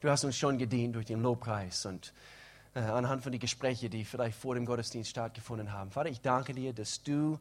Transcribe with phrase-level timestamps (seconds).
[0.00, 2.12] du hast uns schon gedient durch den Lobpreis und
[2.74, 5.90] äh, anhand von den Gesprächen, die vielleicht vor dem Gottesdienst stattgefunden haben.
[5.90, 7.38] Vater, ich danke dir, dass du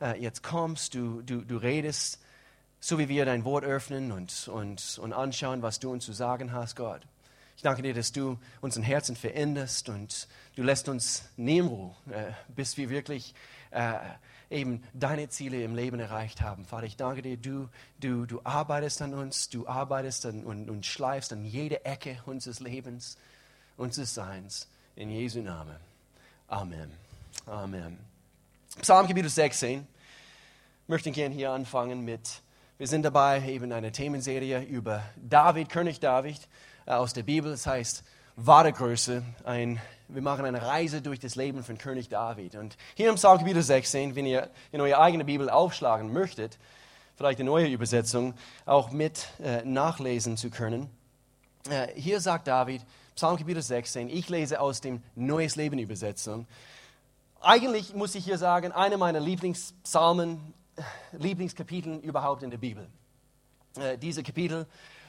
[0.00, 2.20] äh, jetzt kommst, du, du, du redest,
[2.80, 6.52] so wie wir dein Wort öffnen und, und, und anschauen, was du uns zu sagen
[6.52, 7.02] hast, Gott.
[7.56, 12.76] Ich danke dir, dass du unseren Herzen veränderst und du lässt uns nehmen äh, bis
[12.76, 13.34] wir wirklich
[13.70, 13.94] äh,
[14.50, 16.64] eben deine Ziele im Leben erreicht haben.
[16.64, 17.68] Vater, ich danke dir, du,
[18.00, 22.60] du, du arbeitest an uns, du arbeitest an, und, und schleifst an jede Ecke unseres
[22.60, 23.16] Lebens,
[23.76, 24.68] unseres Seins.
[24.94, 25.76] In Jesu Namen.
[26.48, 26.90] Amen.
[27.46, 27.98] Amen.
[28.80, 29.80] Psalm Kapitel 16.
[29.80, 32.40] Ich möchte gerne hier anfangen mit,
[32.78, 36.48] wir sind dabei, eben eine Themenserie über David, König David
[36.86, 37.50] äh, aus der Bibel.
[37.50, 38.04] Das heißt,
[38.36, 39.22] wahre Größe.
[39.44, 42.54] Ein, wir machen eine Reise durch das Leben von König David.
[42.54, 46.58] Und hier im Psalm Kapitel 16, wenn ihr in eure eigene Bibel aufschlagen möchtet,
[47.16, 48.34] vielleicht eine neue Übersetzung,
[48.66, 50.88] auch mit äh, nachlesen zu können.
[51.68, 52.82] Äh, hier sagt David,
[53.14, 56.46] Psalm Kapitel 16, ich lese aus dem Neues Leben Übersetzung.
[57.40, 60.82] Eigentlich muss ich hier sagen, eine meiner Lieblingspsalmen, äh,
[61.16, 62.86] Lieblingskapiteln überhaupt in der Bibel.
[63.76, 64.66] Äh, diese Kapitel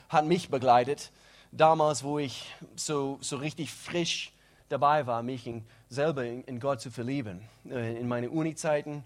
[0.09, 1.11] hat mich begleitet
[1.51, 4.31] damals, wo ich so, so richtig frisch
[4.69, 7.41] dabei war, mich in, selber in, in, Gott zu verlieben.
[7.69, 9.03] Äh, in meinen Uni-Zeiten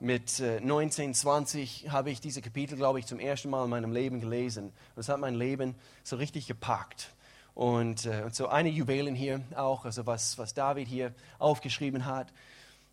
[0.00, 3.92] mit 19, äh, 20 habe ich diese Kapitel, glaube ich, zum ersten Mal in meinem
[3.92, 4.72] Leben gelesen.
[4.96, 7.10] Es hat mein Leben so richtig gepackt.
[7.54, 12.32] Und, äh, und so eine Juwelen hier auch, also was, was David hier aufgeschrieben hat,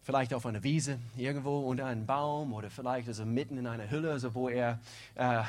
[0.03, 4.11] vielleicht auf einer Wiese irgendwo unter einem Baum oder vielleicht also mitten in einer Hülle,
[4.11, 4.79] also wo er
[5.15, 5.43] äh,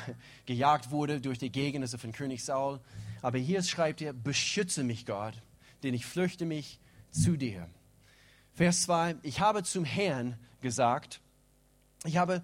[0.45, 2.79] gejagt wurde durch die Gegend also von König Saul.
[3.21, 5.33] Aber hier schreibt er, beschütze mich Gott,
[5.83, 6.79] denn ich flüchte mich
[7.11, 7.69] zu dir.
[8.53, 11.21] Vers 2, ich habe zum Herrn gesagt,
[12.05, 12.43] ich habe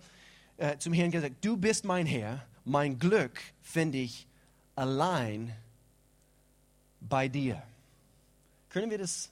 [0.57, 4.27] äh, zum Herrn gesagt, du bist mein Herr, mein Glück finde ich
[4.75, 5.55] allein
[6.99, 7.61] bei dir.
[8.69, 9.31] Können wir das,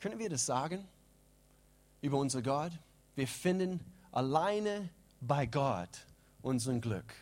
[0.00, 0.86] können wir das sagen?
[2.02, 2.72] über unser Gott.
[3.14, 6.06] Wir finden alleine bei Gott
[6.42, 7.14] unseren Glück.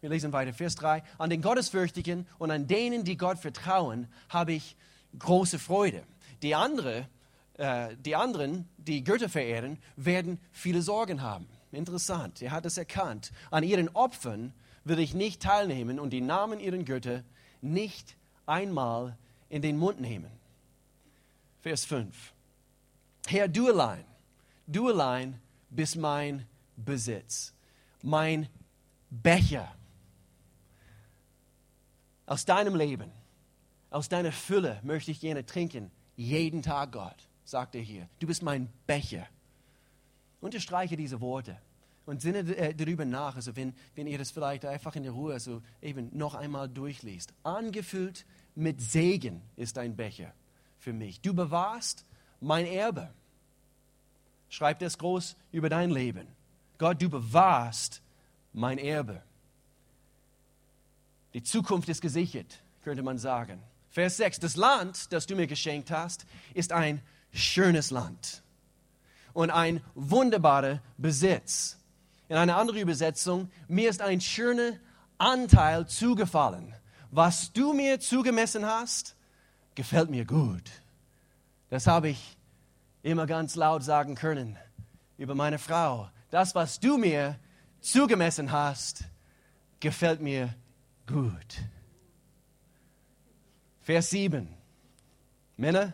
[0.00, 1.02] Wir lesen weiter, Vers 3.
[1.18, 4.76] An den Gottesfürchtigen und an denen, die Gott vertrauen, habe ich
[5.18, 6.04] große Freude.
[6.42, 7.08] Die, andere,
[7.54, 11.48] äh, die anderen, die Götter verehren, werden viele Sorgen haben.
[11.72, 13.32] Interessant, er hat es erkannt.
[13.50, 14.52] An ihren Opfern
[14.84, 17.24] will ich nicht teilnehmen und die Namen ihrer Götter
[17.60, 18.16] nicht
[18.46, 19.16] einmal
[19.48, 20.30] in den Mund nehmen.
[21.62, 22.34] Vers 5.
[23.26, 24.04] Herr, du allein,
[24.66, 26.46] du allein bist mein
[26.76, 27.54] Besitz,
[28.02, 28.48] mein
[29.10, 29.74] Becher.
[32.26, 33.10] Aus deinem Leben,
[33.94, 38.08] aus deiner Fülle möchte ich gerne trinken, jeden Tag, Gott, sagt er hier.
[38.18, 39.26] Du bist mein Becher.
[40.40, 41.56] Unterstreiche diese Worte
[42.04, 45.38] und sinne äh, darüber nach, also wenn, wenn ihr das vielleicht einfach in der Ruhe
[45.38, 47.32] so eben noch einmal durchliest.
[47.44, 50.34] Angefüllt mit Segen ist dein Becher
[50.80, 51.20] für mich.
[51.20, 52.04] Du bewahrst
[52.40, 53.14] mein Erbe.
[54.48, 56.26] Schreib das groß über dein Leben.
[56.78, 58.02] Gott, du bewahrst
[58.52, 59.22] mein Erbe.
[61.32, 63.62] Die Zukunft ist gesichert, könnte man sagen.
[63.94, 64.40] Vers 6.
[64.40, 67.00] Das Land, das du mir geschenkt hast, ist ein
[67.32, 68.42] schönes Land
[69.32, 71.78] und ein wunderbarer Besitz.
[72.28, 74.72] In einer anderen Übersetzung, mir ist ein schöner
[75.16, 76.74] Anteil zugefallen.
[77.12, 79.14] Was du mir zugemessen hast,
[79.76, 80.72] gefällt mir gut.
[81.70, 82.36] Das habe ich
[83.04, 84.58] immer ganz laut sagen können
[85.18, 86.10] über meine Frau.
[86.30, 87.38] Das, was du mir
[87.80, 89.04] zugemessen hast,
[89.78, 90.52] gefällt mir
[91.06, 91.60] gut.
[93.84, 94.48] Vers 7.
[95.58, 95.92] Männer,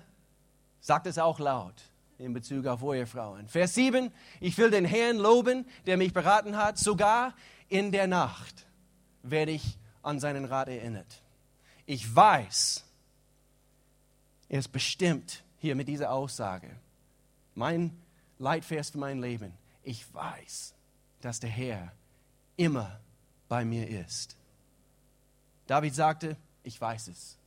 [0.80, 1.74] sagt es auch laut
[2.18, 3.48] in Bezug auf eure Frauen.
[3.48, 4.12] Vers 7.
[4.38, 6.78] Ich will den Herrn loben, der mich beraten hat.
[6.78, 7.34] Sogar
[7.68, 8.66] in der Nacht
[9.22, 11.22] werde ich an seinen Rat erinnert.
[11.84, 12.84] Ich weiß,
[14.48, 16.70] er ist bestimmt hier mit dieser Aussage
[17.56, 18.00] mein
[18.38, 19.52] Leitvers für mein Leben.
[19.82, 20.74] Ich weiß,
[21.20, 21.92] dass der Herr
[22.56, 23.00] immer
[23.48, 24.36] bei mir ist.
[25.66, 27.39] David sagte, ich weiß es.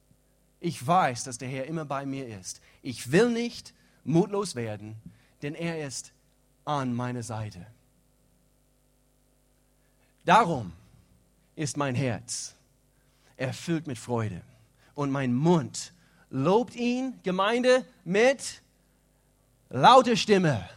[0.64, 2.62] Ich weiß, dass der Herr immer bei mir ist.
[2.82, 3.74] Ich will nicht
[4.06, 4.96] mutlos werden,
[5.42, 6.14] denn er ist
[6.64, 7.68] an meiner Seite.
[10.24, 10.72] Darum
[11.58, 12.56] ist mein Herz
[13.36, 14.42] erfüllt mit Freude
[14.96, 15.92] und mein Mund
[16.30, 18.62] lobt ihn, Gemeinde, mit
[19.70, 20.70] laute Stimme.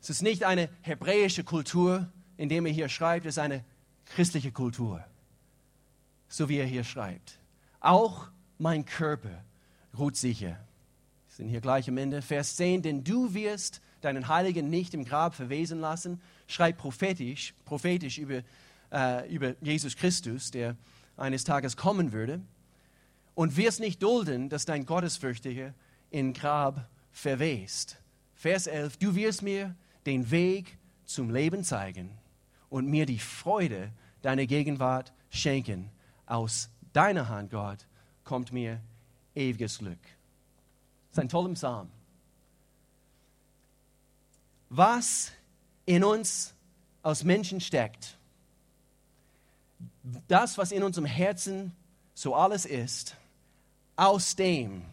[0.00, 3.64] Es ist nicht eine hebräische Kultur, in der er hier schreibt, es ist eine
[4.06, 5.04] christliche Kultur,
[6.28, 7.40] so wie er hier schreibt.
[7.80, 8.28] Auch
[8.62, 9.44] mein Körper
[9.98, 10.50] ruht sicher.
[10.50, 12.22] Wir sind hier gleich am Ende.
[12.22, 18.18] Vers 10, denn du wirst deinen Heiligen nicht im Grab verwesen lassen, schreibt prophetisch, prophetisch
[18.18, 18.42] über,
[18.92, 20.76] äh, über Jesus Christus, der
[21.16, 22.40] eines Tages kommen würde.
[23.34, 25.72] und wirst nicht dulden, dass dein Gottesfürchtige
[26.10, 27.96] in Grab verwest.
[28.34, 29.74] Vers 11, du wirst mir
[30.04, 30.76] den Weg
[31.06, 32.10] zum Leben zeigen
[32.68, 35.90] und mir die Freude deiner Gegenwart schenken.
[36.26, 37.86] Aus deiner Hand, Gott,
[38.24, 38.80] kommt mir
[39.34, 40.00] ewiges Glück.
[41.10, 41.90] Das ist ein toller Psalm.
[44.68, 45.32] Was
[45.84, 46.54] in uns
[47.02, 48.16] aus Menschen steckt,
[50.28, 51.72] das, was in unserem Herzen
[52.14, 53.16] so alles ist,
[53.96, 54.84] aus dem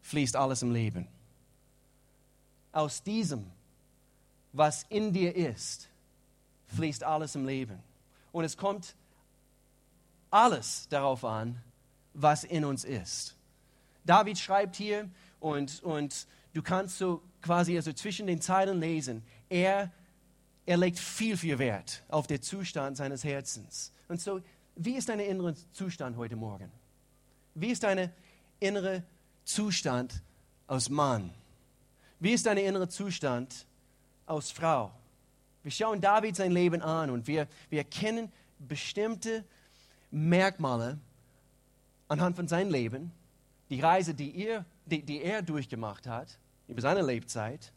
[0.00, 1.06] fließt alles im Leben.
[2.72, 3.50] Aus diesem,
[4.52, 5.88] was in dir ist,
[6.68, 7.78] fließt alles im Leben.
[8.32, 8.96] Und es kommt
[10.30, 11.62] alles darauf an,
[12.14, 13.36] was in uns ist.
[14.04, 15.08] David schreibt hier
[15.40, 19.90] und, und du kannst so quasi also zwischen den Zeilen lesen, er,
[20.66, 23.92] er legt viel, viel Wert auf den Zustand seines Herzens.
[24.08, 24.40] Und so,
[24.76, 26.70] wie ist dein innerer Zustand heute Morgen?
[27.54, 28.10] Wie ist dein
[28.60, 29.02] innerer
[29.44, 30.22] Zustand
[30.66, 31.32] aus Mann?
[32.18, 33.66] Wie ist dein innerer Zustand
[34.26, 34.92] aus Frau?
[35.62, 39.44] Wir schauen David sein Leben an und wir, wir erkennen bestimmte
[40.10, 40.98] Merkmale
[42.12, 43.10] anhand von seinem Leben,
[43.70, 46.38] die Reise, die, ihr, die, die er durchgemacht hat,
[46.68, 47.72] über seine Lebzeit,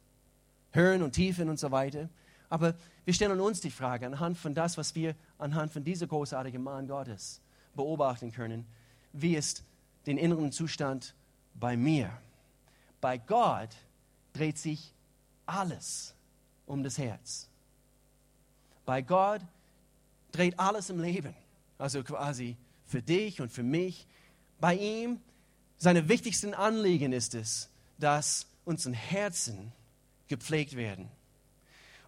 [0.72, 2.10] Höhen und Tiefen und so weiter.
[2.50, 6.62] Aber wir stellen uns die Frage anhand von das, was wir anhand von dieser großartigen
[6.62, 7.42] Mann Gottes
[7.76, 8.66] beobachten können,
[9.14, 9.64] wie ist
[10.06, 11.16] den inneren Zustand
[11.54, 12.12] bei mir?
[13.00, 13.70] Bei Gott
[14.34, 14.94] dreht sich
[15.46, 16.14] alles
[16.66, 17.48] um das Herz.
[18.86, 19.42] Bei Gott
[20.34, 21.34] dreht alles im Leben.
[21.78, 24.08] Also quasi für dich und für mich.
[24.60, 25.20] Bei ihm,
[25.78, 29.72] seine wichtigsten Anliegen ist es, dass unsere Herzen
[30.28, 31.10] gepflegt werden.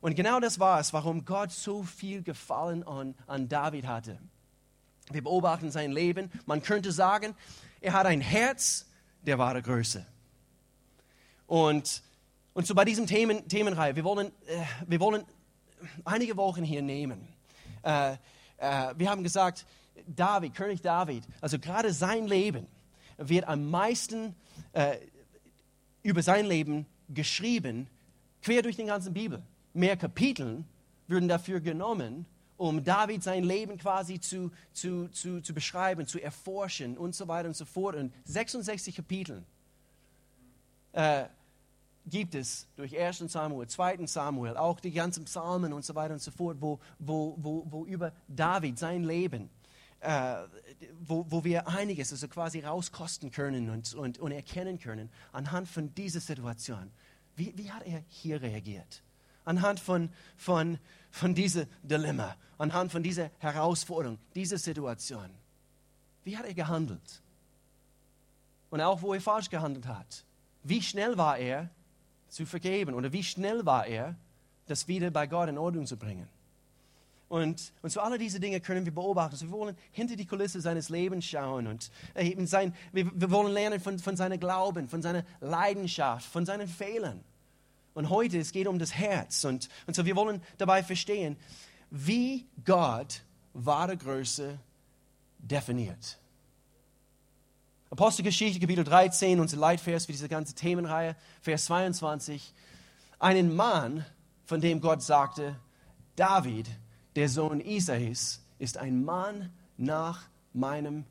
[0.02, 4.20] Und genau das war es, warum Gott so viel Gefallen an, an David hatte.
[5.12, 6.32] Wir beobachten sein Leben.
[6.46, 7.36] Man könnte sagen,
[7.82, 8.86] er hat ein Herz
[9.22, 10.06] der wahre Größe.
[11.46, 12.04] Und,
[12.54, 15.24] und so bei diesem Themen, Themenreihe, wir wollen, äh, wir wollen
[16.04, 17.28] einige Wochen hier nehmen.
[17.84, 18.14] Äh,
[18.58, 19.66] äh, wir haben gesagt,
[20.06, 22.68] David, König David, also gerade sein Leben
[23.18, 24.36] wird am meisten
[24.74, 24.98] äh,
[26.04, 27.88] über sein Leben geschrieben,
[28.42, 29.42] quer durch den ganzen Bibel.
[29.74, 30.64] Mehr Kapitel
[31.08, 32.26] würden dafür genommen,
[32.58, 37.48] um David sein Leben quasi zu, zu, zu, zu beschreiben, zu erforschen und so weiter
[37.48, 37.96] und so fort.
[37.96, 39.44] Und 66 Kapitel
[40.94, 41.26] äh,
[42.06, 43.20] gibt es durch 1.
[43.32, 44.06] Samuel, 2.
[44.08, 47.86] Samuel, auch die ganzen Psalmen und so weiter und so fort, wo, wo, wo, wo
[47.86, 49.50] über David sein Leben,
[50.08, 50.48] äh,
[51.00, 55.94] wo, wo wir einiges also quasi rauskosten können und, und, und erkennen können anhand von
[55.96, 56.92] dieser Situation.
[57.36, 59.04] Wie, wie hat er hier reagiert?
[59.44, 60.80] Anhand von, von,
[61.12, 65.30] von diesem Dilemma, anhand von dieser Herausforderung, dieser Situation.
[66.24, 67.22] Wie hat er gehandelt?
[68.70, 70.24] Und auch wo er falsch gehandelt hat.
[70.64, 71.70] Wie schnell war er,
[72.30, 72.94] zu vergeben?
[72.94, 74.16] Oder wie schnell war er,
[74.68, 76.30] das wieder bei Gott in Ordnung zu bringen?
[77.30, 79.34] Und, und so alle diese Dinge können wir beobachten.
[79.34, 83.52] Also wir wollen hinter die Kulisse seines Lebens schauen und äh, sein, wir, wir wollen
[83.52, 87.22] lernen von, von seinem Glauben, von seiner Leidenschaft, von seinen Fehlern.
[87.94, 89.44] Und heute, es geht um das Herz.
[89.44, 91.36] Und, und so wir wollen dabei verstehen,
[91.90, 94.58] wie Gott wahre Größe
[95.40, 96.18] definiert.
[97.90, 102.54] Apostelgeschichte, Kapitel 13, unser Leitvers für diese ganze Themenreihe, Vers 22.
[103.20, 104.06] Einen Mann,
[104.46, 105.56] von dem Gott sagte,
[106.16, 106.70] David,
[107.18, 110.22] der Sohn Isais, ist ein Mann nach
[110.54, 111.04] meinem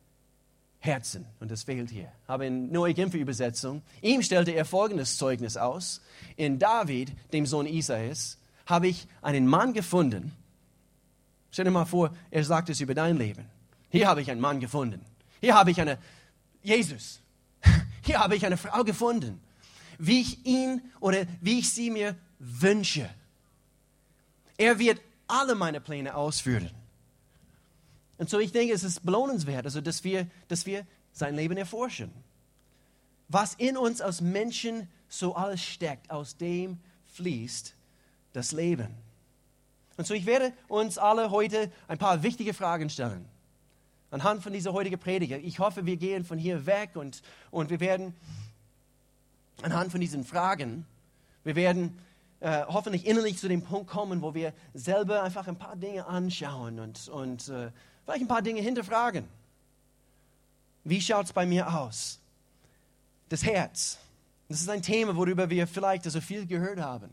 [0.78, 1.26] Herzen.
[1.40, 2.12] Und das fehlt hier.
[2.28, 3.82] Habe in Neue Genfer Übersetzung.
[4.02, 6.00] Ihm stellte er folgendes Zeugnis aus.
[6.36, 10.32] In David, dem Sohn Isais, habe ich einen Mann gefunden.
[11.50, 13.46] Stell dir mal vor, er sagt es über dein Leben.
[13.90, 15.00] Hier habe ich einen Mann gefunden.
[15.40, 15.98] Hier habe ich eine
[16.62, 17.20] Jesus,
[18.04, 19.40] hier habe ich eine Frau gefunden,
[19.98, 23.08] wie ich ihn oder wie ich sie mir wünsche.
[24.56, 26.70] Er wird alle meine Pläne ausführen.
[28.18, 32.10] Und so ich denke, es ist belohnenswert, also dass wir, dass wir sein Leben erforschen.
[33.28, 36.78] Was in uns als Menschen so alles steckt, aus dem
[37.14, 37.74] fließt
[38.32, 38.88] das Leben.
[39.96, 43.26] Und so ich werde uns alle heute ein paar wichtige Fragen stellen
[44.10, 45.32] anhand von dieser heutigen Predigt.
[45.44, 48.14] Ich hoffe, wir gehen von hier weg und, und wir werden
[49.62, 50.86] anhand von diesen Fragen,
[51.44, 51.98] wir werden
[52.46, 56.78] äh, hoffentlich innerlich zu dem Punkt kommen, wo wir selber einfach ein paar Dinge anschauen
[56.78, 57.72] und, und äh,
[58.04, 59.26] vielleicht ein paar Dinge hinterfragen.
[60.84, 62.20] Wie schaut es bei mir aus?
[63.28, 63.98] Das Herz.
[64.48, 67.12] Das ist ein Thema, worüber wir vielleicht so viel gehört haben.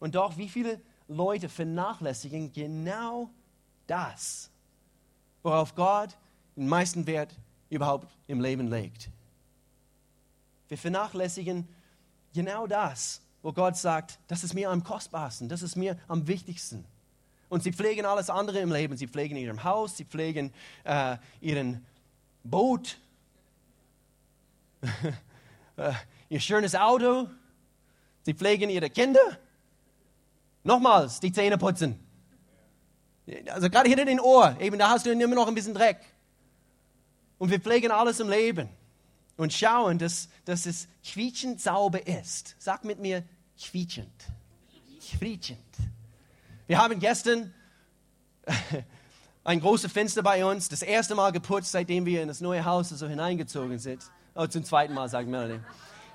[0.00, 3.28] Und doch, wie viele Leute vernachlässigen genau
[3.86, 4.48] das,
[5.42, 6.16] worauf Gott
[6.56, 7.34] den meisten Wert
[7.68, 9.10] überhaupt im Leben legt.
[10.68, 11.68] Wir vernachlässigen
[12.32, 16.84] genau das, wo Gott sagt, das ist mir am kostbarsten, das ist mir am wichtigsten.
[17.48, 18.96] Und sie pflegen alles andere im Leben.
[18.96, 21.84] Sie pflegen ihrem Haus, sie pflegen äh, ihren
[22.44, 22.98] Boot,
[25.76, 25.92] äh,
[26.30, 27.28] ihr schönes Auto,
[28.22, 29.20] sie pflegen ihre Kinder.
[30.64, 31.98] Nochmals, die Zähne putzen.
[33.50, 36.00] Also gerade hinter den Ohr, eben da hast du immer noch ein bisschen Dreck.
[37.38, 38.68] Und wir pflegen alles im Leben
[39.42, 42.54] und schauen, dass, dass es quietschend sauber ist.
[42.60, 43.24] Sag mit mir,
[43.60, 44.08] quietschend.
[45.18, 45.58] Quietschend.
[46.68, 47.52] Wir haben gestern
[49.42, 52.90] ein großes Fenster bei uns, das erste Mal geputzt, seitdem wir in das neue Haus
[52.90, 54.04] so hineingezogen sind.
[54.36, 55.58] Oh, zum zweiten Mal, sagt Melanie.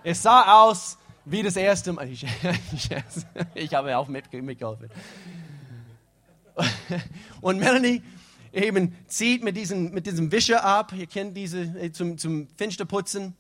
[0.06, 2.08] Es sah aus wie das erste Mal.
[2.08, 2.26] Ich,
[3.56, 4.90] ich habe auch mitgeholfen.
[7.42, 8.02] Und Melanie
[8.54, 10.94] eben zieht mit diesem, mit diesem Wischer ab.
[10.96, 13.36] Ihr kennt diese äh, zum, zum Fensterputzen.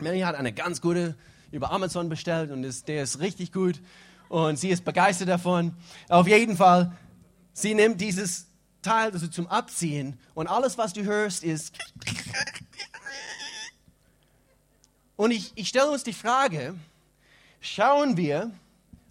[0.00, 1.14] Melanie hat eine ganz gute
[1.50, 3.80] über Amazon bestellt und ist, der ist richtig gut.
[4.28, 5.74] Und sie ist begeistert davon.
[6.08, 6.92] Auf jeden Fall,
[7.52, 8.46] sie nimmt dieses
[8.82, 11.78] Teil also zum Abziehen und alles, was du hörst, ist.
[15.16, 16.74] Und ich, ich stelle uns die Frage,
[17.60, 18.50] schauen wir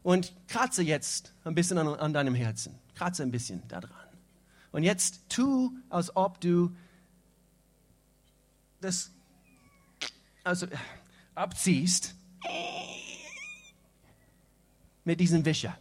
[0.03, 2.77] und kratze jetzt ein bisschen an, an deinem Herzen.
[2.95, 4.02] Kratze ein bisschen da dran.
[4.73, 6.75] Und jetzt tu, als ob du
[8.81, 9.11] das
[10.43, 10.67] also,
[11.35, 12.15] abziehst
[15.05, 15.77] mit diesem Wischer.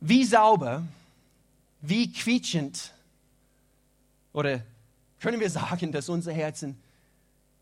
[0.00, 0.82] Wie sauber,
[1.82, 2.94] wie quietschend,
[4.32, 4.64] oder
[5.20, 6.80] können wir sagen, dass unsere Herzen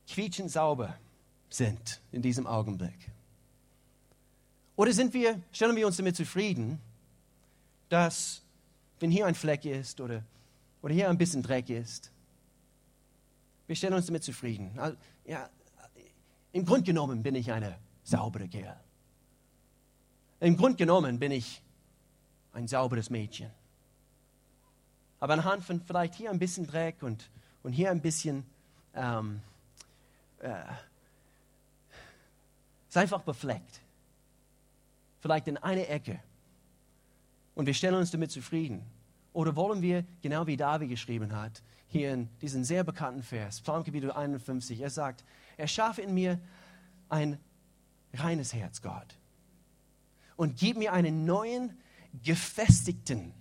[0.07, 0.97] quietschend sauber
[1.51, 3.11] sind in diesem Augenblick?
[4.77, 6.81] Oder sind wir, stellen wir uns damit zufrieden,
[7.89, 8.43] dass
[9.01, 10.23] wenn hier ein Fleck ist oder,
[10.83, 12.11] oder hier ein bisschen Dreck ist,
[13.67, 14.77] wir stellen uns damit zufrieden.
[15.25, 15.51] Ja,
[16.53, 18.81] Im Grunde genommen bin ich eine saubere Kerl.
[20.41, 21.63] Im Grunde genommen bin ich
[22.53, 23.51] ein sauberes Mädchen.
[25.21, 27.29] Aber anhand von vielleicht hier ein bisschen Dreck und,
[27.63, 28.45] und hier ein bisschen,
[28.95, 29.41] ähm,
[30.41, 30.63] äh,
[32.89, 33.81] ist einfach befleckt.
[35.21, 36.21] Vielleicht in eine Ecke
[37.59, 38.87] und wir stellen uns damit zufrieden?
[39.33, 44.13] Oder wollen wir, genau wie David geschrieben hat, hier in diesem sehr bekannten Vers, Psalmkapitel
[44.13, 45.25] 51, er sagt,
[45.57, 46.39] erschaffe in mir
[47.09, 47.37] ein
[48.15, 49.19] reines Herz, Gott.
[50.37, 51.77] Und gib mir einen neuen,
[52.23, 53.35] gefestigten,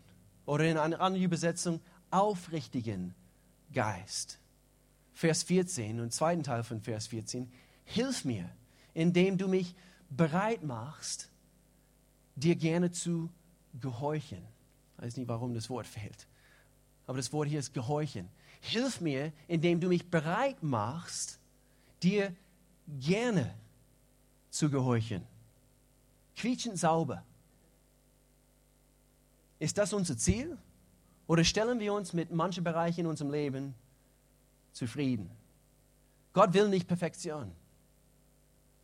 [0.48, 3.14] oder in einer anderen Übersetzung, aufrichtigen
[3.72, 4.40] Geist.
[5.14, 7.52] Vers 14 und zweiten Teil von Vers 14,
[7.84, 8.50] hilf mir,
[8.96, 9.76] indem du mich
[10.10, 11.30] bereit machst,
[12.36, 13.30] dir gerne zu
[13.80, 14.42] gehorchen.
[14.96, 16.28] Ich weiß nicht, warum das Wort fehlt.
[17.06, 18.30] Aber das Wort hier ist gehorchen.
[18.62, 21.40] Hilf mir, indem du mich bereit machst,
[22.04, 22.36] dir
[23.00, 23.54] gerne
[24.50, 25.24] zu gehorchen.
[26.36, 27.24] Quietschend sauber.
[29.60, 30.58] Ist das unser Ziel?
[31.28, 33.74] Oder stellen wir uns mit manchen Bereichen in unserem Leben
[34.72, 35.30] zufrieden?
[36.34, 37.52] Gott will nicht Perfektion.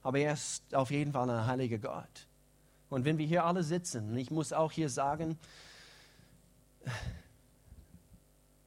[0.01, 2.27] Aber er ist auf jeden Fall ein heiliger Gott.
[2.93, 5.39] Und wenn wir hier alle sitzen, und ich muss auch hier sagen,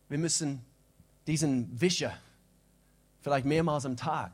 [0.08, 0.64] wir müssen
[1.28, 2.12] diesen Wischer
[3.20, 4.32] vielleicht mehrmals am Tag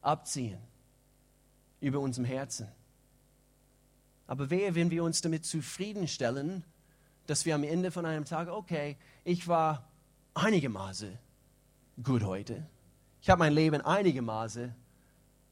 [0.00, 0.58] abziehen
[1.82, 2.68] über unserem Herzen.
[4.26, 6.64] Aber wehe, wenn wir uns damit zufriedenstellen,
[7.26, 9.86] dass wir am Ende von einem Tag, okay, ich war
[10.32, 11.18] einigermaßen
[12.02, 12.66] gut heute.
[13.20, 14.74] Ich habe mein Leben einigermaßen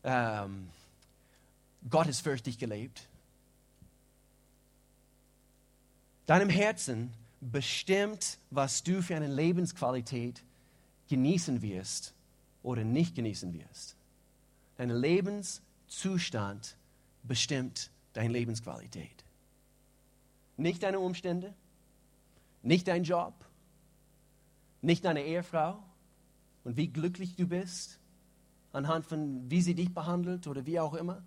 [0.04, 0.70] ähm,
[1.90, 3.06] gottesfürchtig gelebt.
[6.26, 10.42] Deinem Herzen bestimmt, was du für eine Lebensqualität
[11.08, 12.14] genießen wirst
[12.62, 13.96] oder nicht genießen wirst.
[14.76, 16.76] Dein Lebenszustand
[17.22, 19.24] bestimmt deine Lebensqualität.
[20.56, 21.54] Nicht deine Umstände,
[22.62, 23.34] nicht dein Job,
[24.80, 25.82] nicht deine Ehefrau
[26.64, 27.98] und wie glücklich du bist
[28.72, 31.22] anhand von wie sie dich behandelt oder wie auch immer.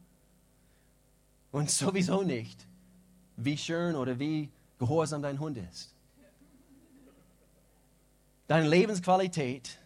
[1.52, 2.66] Und sowieso nicht,
[3.38, 5.94] wie schön oder wie gehorsam dein Hund ist.
[8.48, 9.80] Deine Lebensqualität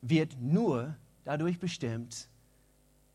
[0.00, 2.28] wird nur dadurch bestimmt,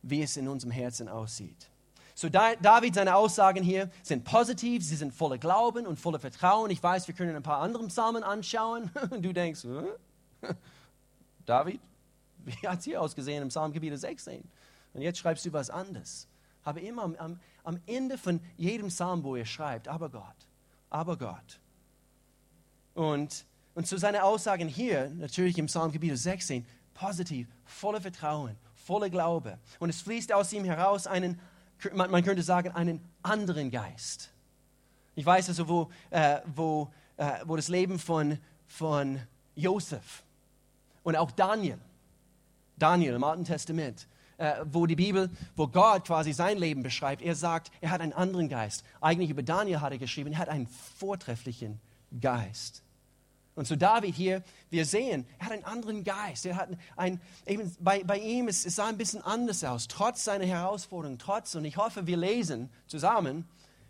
[0.02, 1.70] wie es in unserem Herzen aussieht.
[2.16, 6.72] So David, seine Aussagen hier sind positiv, sie sind voller Glauben und voller Vertrauen.
[6.72, 8.90] Ich weiß, wir können ein paar andere Psalmen anschauen.
[9.22, 10.48] Du denkst, Hä?
[11.46, 11.80] David,
[12.44, 14.44] wie hat es hier ausgesehen im Psalm Kapitel 16?
[14.94, 16.28] Und jetzt schreibst du was anderes.
[16.64, 20.47] Aber immer am, am Ende von jedem Psalm, wo er schreibt, aber Gott,
[20.90, 21.60] aber Gott.
[22.94, 26.66] Und, Und zu seinen Aussagen hier, natürlich im Psalm Kapitel 16,
[26.96, 29.60] positiv, voller Vertrauen, voller Glaube.
[29.80, 31.40] Und es fließt aus ihm heraus einen,
[31.94, 34.32] man könnte sagen, einen anderen Geist.
[35.14, 39.20] Ich weiß also, wo, äh, wo, äh, wo das Leben von, von
[39.56, 40.24] Josef
[41.04, 41.80] und auch Daniel,
[42.78, 47.36] Daniel im Alten Testament, äh, wo die Bibel, wo Gott quasi sein Leben beschreibt, er
[47.36, 48.84] sagt, er hat einen anderen Geist.
[49.02, 51.80] Eigentlich über Daniel hat er geschrieben, er hat einen vortrefflichen
[52.22, 52.84] Geist.
[53.56, 56.46] Und zu David hier, wir sehen, er hat einen anderen Geist.
[56.46, 60.24] Er hat ein, eben bei, bei ihm, es, es sah ein bisschen anders aus, trotz
[60.24, 63.46] seiner Herausforderungen, trotz, und ich hoffe, wir lesen zusammen,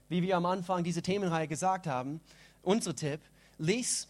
[0.07, 2.21] wie wir am Anfang dieser Themenreihe gesagt haben,
[2.61, 3.19] unser Tipp,
[3.57, 4.07] lies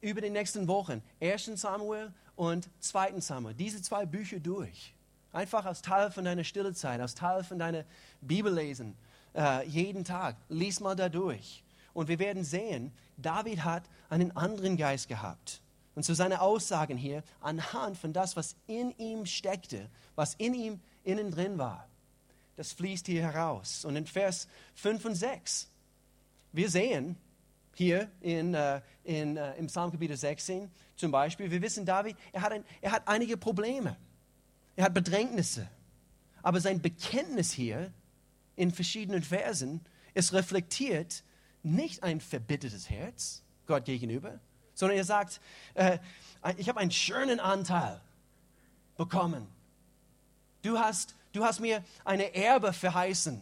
[0.00, 1.52] über die nächsten Wochen 1.
[1.54, 3.20] Samuel und 2.
[3.20, 4.94] Samuel, diese zwei Bücher durch.
[5.32, 7.84] Einfach als Teil von deiner Stillezeit, als Teil von deiner
[8.20, 8.96] Bibellesen,
[9.34, 10.36] äh, jeden Tag.
[10.48, 11.64] Lies mal da durch.
[11.94, 15.62] Und wir werden sehen, David hat einen anderen Geist gehabt.
[15.94, 20.80] Und zu seinen Aussagen hier, anhand von das, was in ihm steckte, was in ihm
[21.04, 21.88] innen drin war,
[22.56, 23.84] das fließt hier heraus.
[23.84, 25.70] Und in Vers 5 und 6,
[26.52, 27.16] wir sehen
[27.74, 32.42] hier in, äh, in, äh, im Psalm Kapitel 16 zum Beispiel, wir wissen, David, er
[32.42, 33.96] hat, ein, er hat einige Probleme.
[34.76, 35.68] Er hat Bedrängnisse.
[36.42, 37.92] Aber sein Bekenntnis hier
[38.56, 39.80] in verschiedenen Versen,
[40.14, 41.24] es reflektiert
[41.62, 44.40] nicht ein verbittertes Herz Gott gegenüber,
[44.74, 45.40] sondern er sagt,
[45.74, 45.98] äh,
[46.56, 48.00] ich habe einen schönen Anteil
[48.96, 49.46] bekommen.
[50.62, 53.40] Du hast, du hast mir eine Erbe verheißen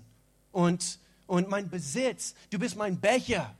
[0.52, 3.54] und, und mein Besitz, du bist mein Becher.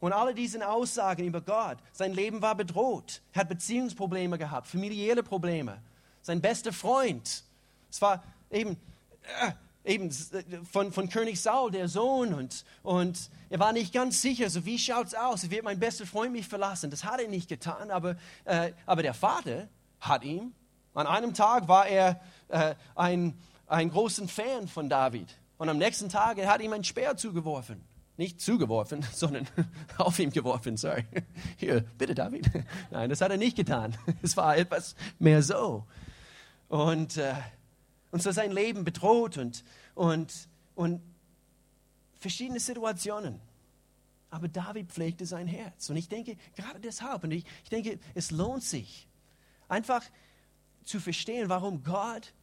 [0.00, 5.80] Und alle diese Aussagen über Gott, sein Leben war bedroht, hat Beziehungsprobleme gehabt, familiäre Probleme,
[6.22, 7.44] sein bester Freund.
[7.90, 8.76] Es war eben,
[9.84, 10.10] äh, eben
[10.70, 14.78] von, von König Saul, der Sohn, und, und er war nicht ganz sicher, so wie
[14.78, 16.90] schaut es aus, wird mein bester Freund mich verlassen.
[16.90, 19.68] Das hat er nicht getan, aber, äh, aber der Vater
[20.00, 20.54] hat ihn.
[20.94, 23.34] An einem Tag war er äh, ein,
[23.66, 27.82] ein großer Fan von David und am nächsten Tag er hat ihm ein Speer zugeworfen.
[28.16, 29.48] Nicht zugeworfen, sondern
[29.98, 31.04] auf ihm geworfen, sorry.
[31.56, 32.50] Hier, bitte David.
[32.90, 33.96] Nein, das hat er nicht getan.
[34.22, 35.86] Es war etwas mehr so.
[36.72, 37.34] Und äh,
[38.12, 41.00] und so sein Leben bedroht und, und, und
[42.20, 43.40] verschiedene Situationen.
[44.30, 45.90] Aber David pflegte sein Herz.
[45.90, 49.08] Und ich denke, gerade deshalb, und ich, ich denke, es lohnt sich,
[49.68, 50.04] einfach
[50.84, 52.34] zu verstehen, warum Gott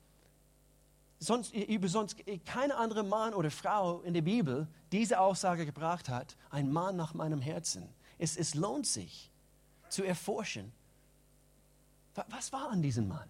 [1.19, 6.35] sonst, über sonst keine andere Mann oder Frau in der Bibel diese Aussage gebracht hat,
[6.49, 7.87] ein Mann nach meinem Herzen.
[8.17, 9.31] Es, es lohnt sich
[9.89, 10.71] zu erforschen,
[12.27, 13.29] was war an diesem Mann?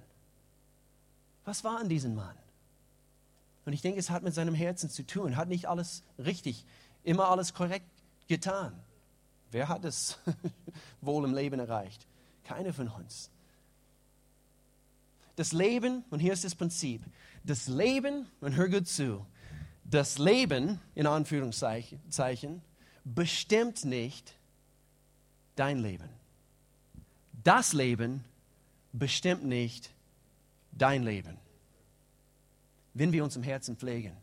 [1.50, 2.36] Was war an diesem Mann?
[3.66, 6.64] Und ich denke, es hat mit seinem Herzen zu tun, hat nicht alles richtig,
[7.04, 7.90] immer alles korrekt
[8.28, 8.80] getan.
[9.50, 10.20] Wer hat es
[11.02, 12.06] wohl im Leben erreicht?
[12.44, 13.32] Keiner von uns.
[15.38, 17.02] Das Leben, und hier ist das Prinzip,
[17.44, 19.26] das Leben, und hör gut zu,
[19.84, 22.62] das Leben, in Anführungszeichen,
[23.04, 24.36] bestimmt nicht
[25.56, 26.10] dein Leben.
[27.44, 28.24] Das Leben
[28.94, 29.90] bestimmt nicht
[30.82, 31.38] dein Leben.
[32.94, 34.16] Wenn wir uns im Herzen pflegen,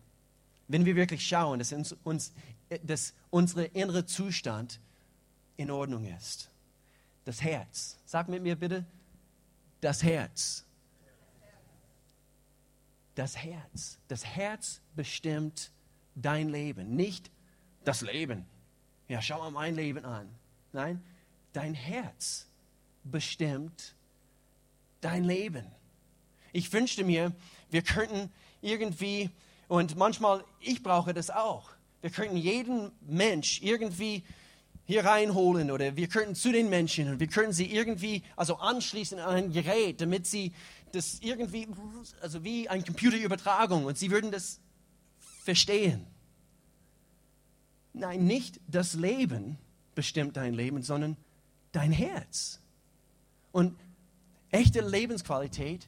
[0.69, 2.33] wenn wir wirklich schauen, dass, uns, uns,
[2.83, 4.81] dass unser innerer Zustand
[5.57, 6.51] in Ordnung ist.
[7.25, 7.99] Das Herz.
[8.05, 8.85] Sag mit mir bitte,
[9.81, 10.64] das Herz.
[13.14, 13.99] Das Herz.
[14.09, 15.71] Das Herz bestimmt
[16.14, 17.31] dein Leben, nicht
[17.85, 18.47] das Leben.
[19.09, 20.29] Ja, schau mal mein Leben an.
[20.73, 21.03] Nein,
[21.53, 22.49] dein Herz
[23.05, 23.95] bestimmt
[25.01, 25.66] dein Leben.
[26.57, 27.33] Ich wünschte mir,
[27.69, 29.29] wir könnten irgendwie,
[29.69, 31.69] und manchmal, ich brauche das auch,
[32.01, 34.25] wir könnten jeden Mensch irgendwie
[34.87, 39.19] hier reinholen oder wir könnten zu den Menschen und wir könnten sie irgendwie also anschließen
[39.19, 40.55] an ein Gerät, damit sie
[40.92, 41.69] das irgendwie,
[42.23, 44.59] also wie eine Computerübertragung und sie würden das
[45.45, 46.07] verstehen.
[47.92, 49.59] Nein, nicht das Leben
[49.95, 51.19] bestimmt dein Leben, sondern
[51.73, 52.62] dein Herz.
[53.53, 53.77] Und
[54.51, 55.87] echte Lebensqualität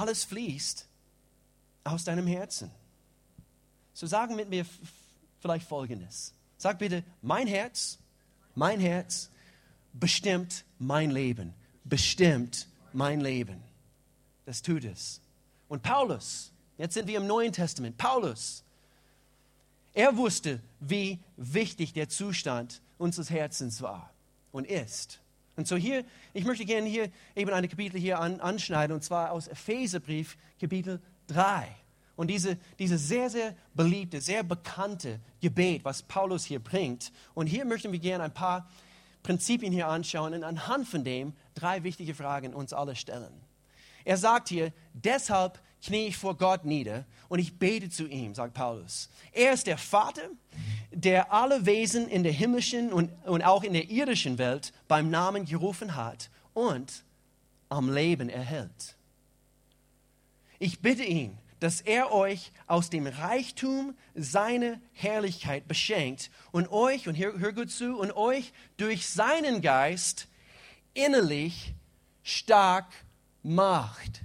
[0.00, 0.86] alles fließt
[1.84, 2.70] aus deinem Herzen.
[3.92, 4.66] So sagen mit mir
[5.40, 6.34] vielleicht Folgendes.
[6.58, 7.98] Sag bitte, mein Herz,
[8.54, 9.30] mein Herz
[9.92, 11.54] bestimmt mein Leben,
[11.84, 13.62] bestimmt mein Leben.
[14.44, 15.20] Das tut es.
[15.68, 18.62] Und Paulus, jetzt sind wir im Neuen Testament, Paulus,
[19.92, 24.12] er wusste, wie wichtig der Zustand unseres Herzens war
[24.52, 25.20] und ist.
[25.56, 29.32] Und so hier, ich möchte gerne hier eben eine Kapitel hier an, anschneiden, und zwar
[29.32, 31.66] aus Epheserbrief, Kapitel 3.
[32.14, 37.12] Und diese, diese sehr, sehr beliebte, sehr bekannte Gebet, was Paulus hier bringt.
[37.34, 38.68] Und hier möchten wir gerne ein paar
[39.22, 43.32] Prinzipien hier anschauen und anhand von dem drei wichtige Fragen uns alle stellen.
[44.04, 48.54] Er sagt hier, deshalb knie ich vor Gott nieder und ich bete zu ihm, sagt
[48.54, 49.08] Paulus.
[49.32, 50.28] Er ist der Vater,
[50.90, 55.44] der alle Wesen in der himmlischen und, und auch in der irdischen Welt beim Namen
[55.44, 57.04] gerufen hat und
[57.68, 58.96] am Leben erhält.
[60.58, 67.16] Ich bitte ihn, dass er euch aus dem Reichtum seiner Herrlichkeit beschenkt und euch, und
[67.16, 70.28] hör, hör gut zu, und euch durch seinen Geist
[70.94, 71.74] innerlich
[72.22, 72.86] stark
[73.42, 74.22] macht.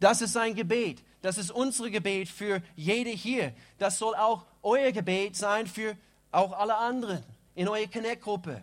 [0.00, 1.02] Das ist sein Gebet.
[1.22, 3.54] Das ist unser Gebet für jede hier.
[3.78, 5.96] Das soll auch euer Gebet sein für
[6.32, 7.22] auch alle anderen
[7.54, 8.62] in eurer Connect-Gruppe,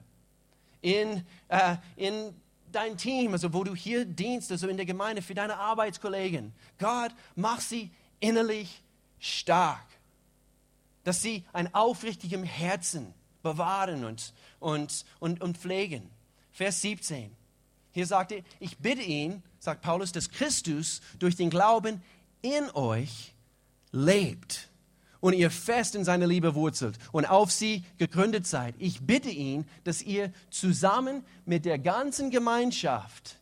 [0.81, 2.33] in, äh, in
[2.71, 6.53] dein Team, also wo du hier dienst, also in der Gemeinde, für deine Arbeitskollegen.
[6.79, 8.81] Gott, mach sie innerlich
[9.19, 9.85] stark,
[11.03, 16.09] dass sie ein aufrichtiges Herzen bewahren und, und, und, und pflegen.
[16.51, 17.35] Vers 17.
[17.91, 22.01] Hier sagt er, ich bitte ihn, sagt Paulus, dass Christus durch den Glauben
[22.41, 23.33] in euch
[23.91, 24.69] lebt
[25.19, 28.75] und ihr fest in seiner Liebe wurzelt und auf sie gegründet seid.
[28.79, 33.39] Ich bitte ihn, dass ihr zusammen mit der ganzen Gemeinschaft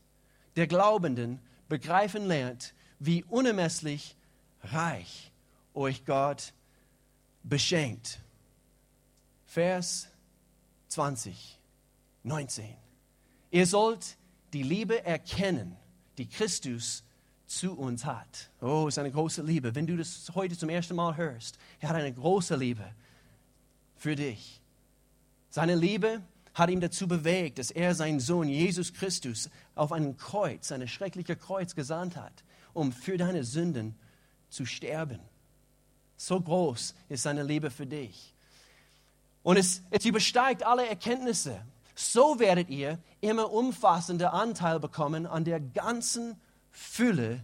[0.56, 4.16] der Glaubenden begreifen lernt, wie unermesslich
[4.64, 5.32] reich
[5.76, 6.54] euch Gott
[7.44, 8.20] beschenkt.
[9.46, 10.08] Vers
[10.88, 11.60] 20,
[12.24, 12.66] 19.
[13.52, 14.18] Ihr sollt
[14.54, 15.78] die Liebe erkennen,
[16.18, 17.04] die Christus
[17.48, 18.50] zu uns hat.
[18.62, 19.76] Oh, ist eine große Liebe.
[19.76, 22.84] Wenn du das heute zum ersten Mal hörst, er hat eine große Liebe
[23.96, 24.62] für dich.
[25.50, 26.22] Seine Liebe
[26.54, 31.38] hat ihn dazu bewegt, dass er seinen Sohn Jesus Christus auf einen Kreuz, ein schreckliches
[31.40, 33.96] Kreuz gesandt hat, um für deine Sünden
[34.50, 35.20] zu sterben.
[36.18, 38.34] So groß ist seine Liebe für dich.
[39.44, 41.62] Und es, es übersteigt alle Erkenntnisse.
[41.96, 47.42] So werdet ihr immer umfassender Anteil bekommen an der ganzen Fülle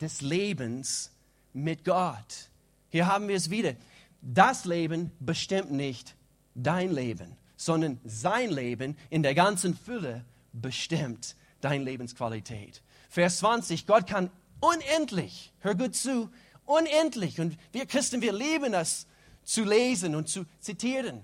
[0.00, 1.12] des Lebens
[1.52, 2.50] mit Gott.
[2.88, 3.74] Hier haben wir es wieder.
[4.22, 6.16] Das Leben bestimmt nicht
[6.54, 12.82] dein Leben, sondern sein Leben in der ganzen Fülle bestimmt deine Lebensqualität.
[13.10, 16.30] Vers 20, Gott kann unendlich, hör gut zu,
[16.64, 17.40] unendlich.
[17.40, 19.06] Und wir Christen, wir lieben es
[19.44, 21.22] zu lesen und zu zitieren.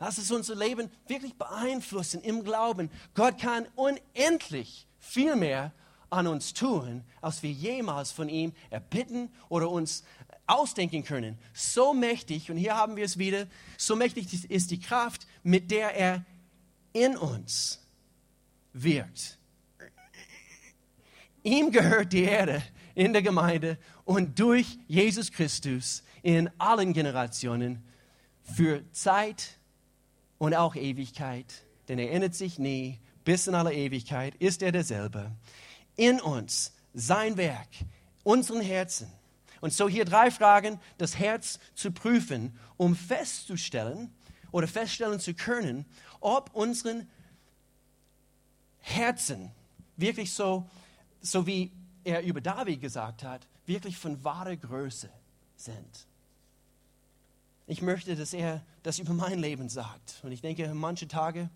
[0.00, 2.90] Lass es unser Leben wirklich beeinflussen im Glauben.
[3.12, 5.72] Gott kann unendlich viel mehr
[6.08, 10.02] an uns tun, als wir jemals von ihm erbitten oder uns
[10.46, 11.38] ausdenken können.
[11.52, 15.94] So mächtig, und hier haben wir es wieder, so mächtig ist die Kraft, mit der
[15.94, 16.24] er
[16.94, 17.86] in uns
[18.72, 19.38] wirkt.
[21.42, 22.62] Ihm gehört die Erde
[22.94, 27.82] in der Gemeinde und durch Jesus Christus in allen Generationen
[28.42, 29.59] für Zeit
[30.40, 31.62] und auch Ewigkeit.
[31.86, 35.30] Denn er ändert sich nie, bis in aller Ewigkeit ist er derselbe.
[35.94, 37.68] In uns, sein Werk,
[38.24, 39.12] unseren Herzen.
[39.60, 44.12] Und so hier drei Fragen, das Herz zu prüfen, um festzustellen
[44.50, 45.84] oder feststellen zu können,
[46.20, 47.08] ob unseren
[48.78, 49.52] Herzen
[49.96, 50.66] wirklich so
[51.20, 51.70] so wie
[52.04, 55.10] er über David gesagt hat, wirklich von wahrer Größe
[55.56, 56.06] sind.
[57.66, 60.20] Ich möchte, dass er das über mein Leben sagt.
[60.22, 61.50] Und ich denke, manche Tage,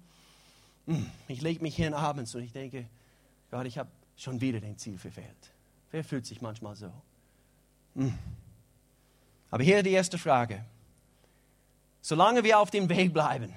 [0.87, 2.87] hm, ich lege mich hin abends und ich denke,
[3.51, 5.53] Gott, ich habe schon wieder den Ziel verfehlt.
[5.91, 6.93] Wer fühlt sich manchmal so?
[7.95, 8.13] Hm.
[9.51, 10.65] Aber hier die erste Frage.
[12.01, 13.55] Solange wir auf dem Weg bleiben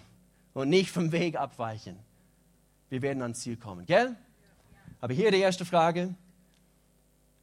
[0.53, 1.97] und nicht vom Weg abweichen,
[2.89, 3.85] wir werden ans Ziel kommen.
[3.85, 4.15] Gell?
[5.01, 6.15] Aber hier die erste Frage.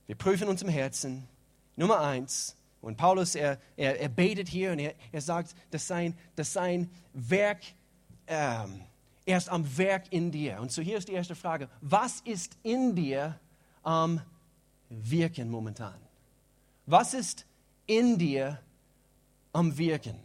[0.06, 1.28] Wir prüfen uns im Herzen.
[1.76, 2.56] Nummer eins.
[2.84, 6.90] Und Paulus, er, er, er betet hier und er, er sagt, dass sein, dass sein
[7.12, 7.62] Werk,
[8.26, 8.82] ähm,
[9.24, 10.60] er ist am Werk in dir.
[10.60, 11.68] Und so hier ist die erste Frage.
[11.80, 13.38] Was ist in dir
[13.82, 14.20] am
[14.88, 15.98] Wirken momentan?
[16.86, 17.46] Was ist
[17.86, 18.60] in dir
[19.52, 20.18] am Wirken?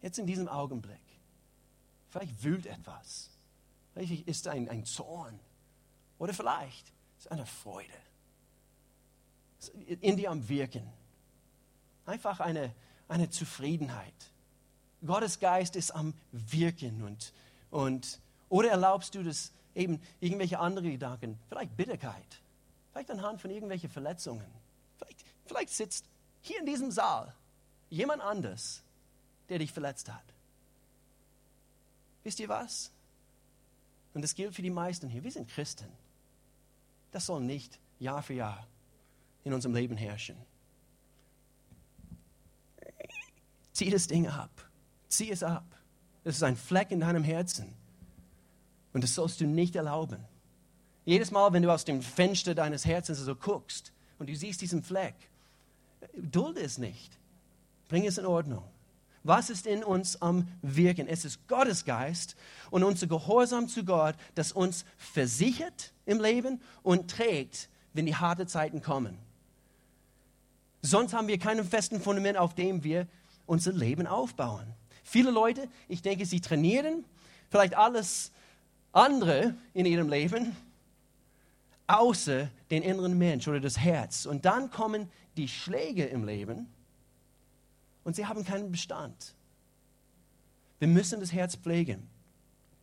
[0.00, 1.00] Jetzt in diesem Augenblick.
[2.08, 3.30] Vielleicht wühlt etwas.
[3.92, 5.38] Vielleicht ist ein, ein Zorn
[6.18, 7.94] oder vielleicht ist eine Freude
[9.72, 10.86] in dir am Wirken.
[12.06, 12.74] Einfach eine,
[13.08, 14.14] eine Zufriedenheit.
[15.04, 17.32] Gottes Geist ist am Wirken und,
[17.70, 22.40] und oder erlaubst du das eben irgendwelche andere Gedanken, vielleicht Bitterkeit,
[22.92, 24.46] vielleicht anhand von irgendwelchen Verletzungen.
[24.96, 26.06] Vielleicht, vielleicht sitzt
[26.40, 27.34] hier in diesem Saal
[27.90, 28.82] jemand anders,
[29.48, 30.24] der dich verletzt hat.
[32.22, 32.90] Wisst ihr was?
[34.14, 35.24] Und das gilt für die meisten hier.
[35.24, 35.88] Wir sind Christen.
[37.10, 38.66] Das soll nicht Jahr für Jahr
[39.42, 40.36] in unserem Leben herrschen.
[43.84, 44.50] Zieh das Ding ab.
[45.08, 45.66] Zieh es ab.
[46.22, 47.74] Das ist ein Fleck in deinem Herzen.
[48.94, 50.24] Und das sollst du nicht erlauben.
[51.04, 54.82] Jedes Mal, wenn du aus dem Fenster deines Herzens so guckst und du siehst diesen
[54.82, 55.14] Fleck,
[56.16, 57.18] dulde es nicht.
[57.88, 58.64] Bring es in Ordnung.
[59.22, 61.06] Was ist in uns am Wirken?
[61.06, 62.36] Es ist Gottes Geist
[62.70, 68.48] und unser Gehorsam zu Gott, das uns versichert im Leben und trägt, wenn die harten
[68.48, 69.18] Zeiten kommen.
[70.80, 73.06] Sonst haben wir keinen festen Fundament, auf dem wir
[73.46, 74.66] unser Leben aufbauen.
[75.02, 77.04] Viele Leute, ich denke, sie trainieren
[77.50, 78.32] vielleicht alles
[78.92, 80.56] andere in ihrem Leben,
[81.86, 84.26] außer den inneren Mensch oder das Herz.
[84.26, 86.66] Und dann kommen die Schläge im Leben
[88.04, 89.34] und sie haben keinen Bestand.
[90.78, 92.08] Wir müssen das Herz pflegen.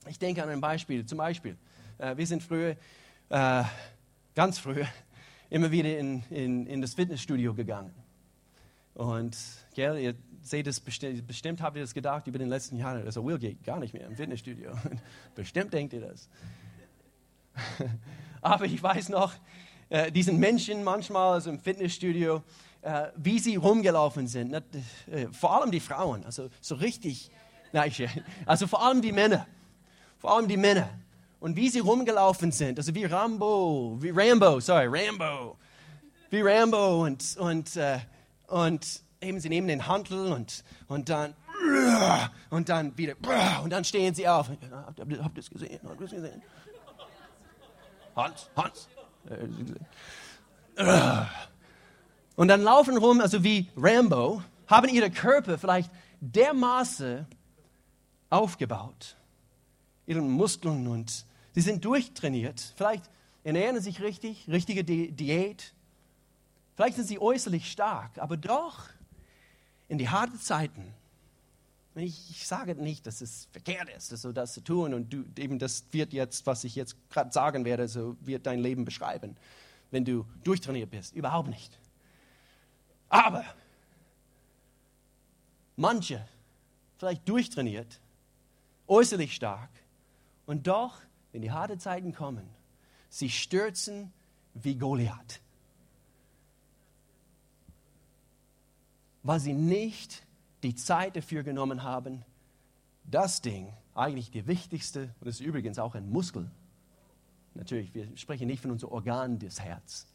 [0.08, 1.06] Ich denke an ein Beispiel.
[1.06, 1.58] Zum Beispiel,
[1.98, 2.76] äh, wir sind früher,
[3.30, 3.64] äh,
[4.36, 4.88] ganz früher,
[5.50, 7.94] immer wieder in, in, in das Fitnessstudio gegangen.
[8.94, 9.38] Und
[9.74, 13.06] gell, ihr seht es bestimmt, bestimmt habt ihr das gedacht über den letzten Jahren.
[13.06, 14.72] Also Will geht gar nicht mehr im Fitnessstudio.
[15.36, 16.30] bestimmt denkt ihr das.
[18.42, 19.34] Aber ich weiß noch,
[19.90, 22.44] äh, diesen Menschen manchmal also im Fitnessstudio,
[22.82, 24.52] äh, wie sie rumgelaufen sind.
[24.52, 24.64] Ne?
[25.12, 27.30] Äh, vor allem die Frauen, also so richtig,
[27.86, 28.08] ich,
[28.46, 29.46] also vor allem die Männer,
[30.18, 30.90] vor allem die Männer.
[31.40, 35.58] Und wie sie rumgelaufen sind, also wie Rambo, wie Rambo, sorry, Rambo,
[36.30, 38.00] wie Rambo und, und, äh,
[38.48, 41.36] und eben sie nehmen den Handel und, und dann
[42.50, 43.16] und dann wieder
[43.64, 44.50] und dann stehen sie auf.
[44.50, 45.80] Habt ihr das gesehen?
[45.84, 46.42] Habt ihr das gesehen?
[48.16, 48.88] Hans, Hans.
[52.36, 57.28] Und dann laufen rum, also wie Rambo, haben ihre Körper vielleicht dermaßen
[58.30, 59.18] aufgebaut,
[60.08, 62.74] ihren Muskeln und sie sind durchtrainiert.
[62.76, 63.10] Vielleicht
[63.44, 65.74] ernähren sie sich richtig, richtige Di Diät.
[66.76, 68.90] Vielleicht sind sie äußerlich stark, aber doch
[69.92, 70.94] in die harten Zeiten.
[71.96, 75.60] Ich, ich sage nicht, dass es verkehrt ist, so das zu tun und du, eben
[75.60, 79.36] das wird jetzt, was ich jetzt gerade sagen werde, so wird dein Leben beschreiben,
[79.92, 81.14] wenn du durchtrainiert bist.
[81.14, 81.78] Überhaupt nicht.
[83.10, 83.44] Aber
[85.76, 86.26] manche,
[86.98, 88.00] vielleicht durchtrainiert,
[88.88, 89.72] äußerlich stark
[90.46, 91.02] und doch,
[91.34, 92.48] wenn die harten Zeiten kommen,
[93.10, 94.14] sie stürzen
[94.54, 95.42] wie Goliath.
[99.24, 100.24] Weil sie nicht
[100.64, 102.24] die Zeit dafür genommen haben,
[103.04, 106.50] das Ding, eigentlich die wichtigste, und das ist übrigens auch ein Muskel,
[107.54, 110.08] natürlich, wir sprechen nicht von unserem Organ des Herz,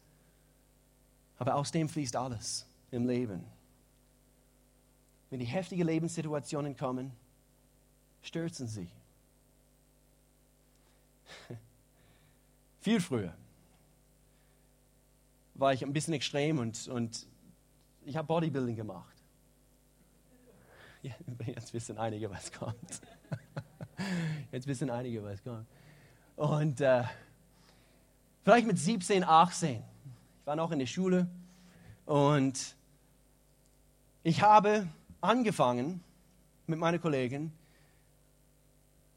[1.37, 3.43] aber aus dem fließt alles im Leben.
[5.29, 7.11] Wenn die heftigen Lebenssituationen kommen,
[8.21, 8.89] stürzen sie.
[12.79, 13.33] Viel früher
[15.53, 17.27] war ich ein bisschen extrem und, und
[18.07, 19.15] ich habe Bodybuilding gemacht.
[21.45, 23.01] Jetzt wissen einige, was kommt.
[24.51, 25.67] Jetzt wissen einige, was kommt.
[26.37, 27.03] Und äh,
[28.43, 29.83] vielleicht mit 17, 18.
[30.39, 31.27] Ich war noch in der Schule
[32.05, 32.75] und
[34.23, 34.87] ich habe
[35.19, 36.01] angefangen
[36.65, 37.51] mit meinen Kollegen,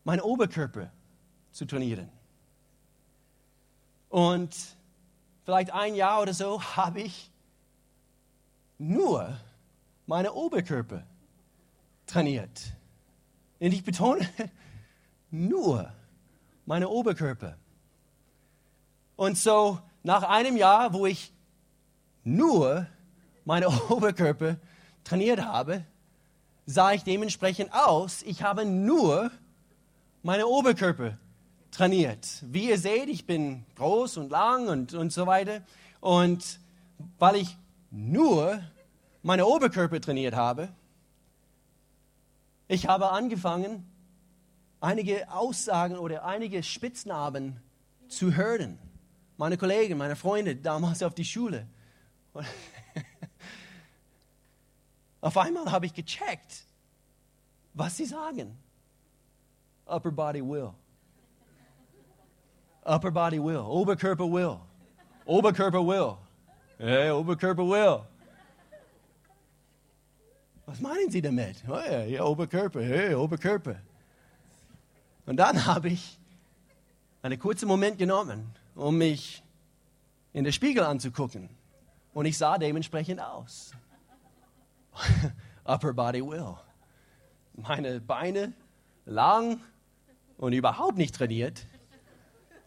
[0.03, 0.91] meinen Oberkörper
[1.53, 2.09] zu trainieren.
[4.09, 4.57] Und
[5.45, 7.30] vielleicht ein Jahr oder so habe ich
[8.81, 9.39] nur
[10.07, 11.05] meine Oberkörper
[12.07, 12.73] trainiert.
[13.61, 14.27] Und ich betone,
[15.31, 15.93] nur
[16.65, 17.57] meine Oberkörper.
[19.17, 21.31] Und so nach einem Jahr, wo ich
[22.25, 22.87] nur
[23.45, 24.57] meine Oberkörper
[25.05, 25.85] trainiert habe,
[26.65, 28.23] sah ich dementsprechend aus.
[28.23, 29.31] Ich habe nur
[30.23, 31.19] meine Oberkörper
[31.71, 32.43] trainiert.
[32.43, 35.61] Wie ihr seht, ich bin groß und lang und, und so weiter.
[36.01, 36.59] Und
[37.19, 37.57] weil ich
[37.91, 38.63] nur
[39.23, 40.71] meine Oberkörper trainiert habe,
[42.69, 43.85] ich habe angefangen,
[44.81, 47.61] einige Aussagen oder einige Spitznamen
[48.09, 48.79] zu hören.
[49.37, 51.67] Meine Kollegen, meine Freunde damals auf die Schule.
[55.21, 56.65] auf einmal habe ich gecheckt,
[57.75, 58.57] was sie sagen.
[59.87, 60.73] Upper Body Will.
[62.85, 63.57] Upper Body Will.
[63.57, 64.61] Oberkörper Will.
[65.25, 66.17] Oberkörper Will.
[66.83, 68.01] Hey, Oberkörper Will.
[70.65, 71.63] Was meinen Sie damit?
[71.69, 73.77] Oh ja, ja, Oberkörper, hey, Oberkörper.
[75.27, 76.19] Und dann habe ich
[77.21, 79.43] einen kurzen Moment genommen, um mich
[80.33, 81.51] in den Spiegel anzugucken.
[82.15, 83.73] Und ich sah dementsprechend aus.
[85.65, 86.57] Upper Body Will.
[87.57, 88.55] Meine Beine
[89.05, 89.61] lang
[90.39, 91.67] und überhaupt nicht trainiert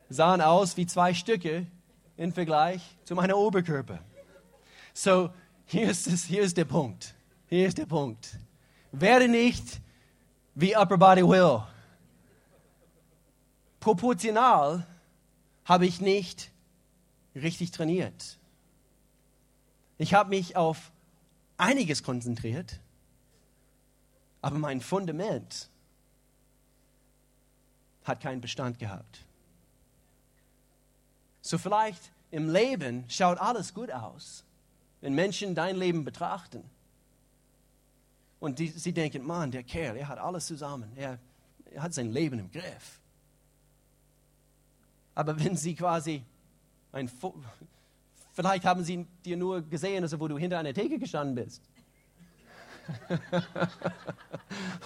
[0.07, 1.65] sahen aus wie zwei Stücke
[2.17, 3.99] im Vergleich zu meinem Oberkörper.
[4.93, 5.31] So,
[5.65, 7.15] hier ist, es, hier ist der Punkt.
[7.47, 8.37] Hier ist der Punkt.
[8.91, 9.81] Werde nicht
[10.55, 11.63] wie Upper Body Will.
[13.79, 14.85] proportional
[15.65, 16.51] habe ich nicht
[17.35, 18.37] richtig trainiert.
[19.97, 20.91] Ich habe mich auf
[21.57, 22.79] einiges konzentriert,
[24.41, 25.69] aber mein Fundament
[28.03, 29.25] hat keinen Bestand gehabt.
[31.43, 32.01] So vielleicht
[32.31, 34.45] im Leben schaut alles gut aus,
[35.01, 36.63] wenn Menschen dein Leben betrachten.
[38.39, 40.91] Und die, sie denken, Mann, der Kerl, er hat alles zusammen.
[40.95, 41.19] Er,
[41.65, 43.01] er hat sein Leben im Griff.
[45.13, 46.23] Aber wenn sie quasi
[46.93, 47.11] ein,
[48.31, 51.61] vielleicht haben sie dir nur gesehen, also wo du hinter einer Theke gestanden bist.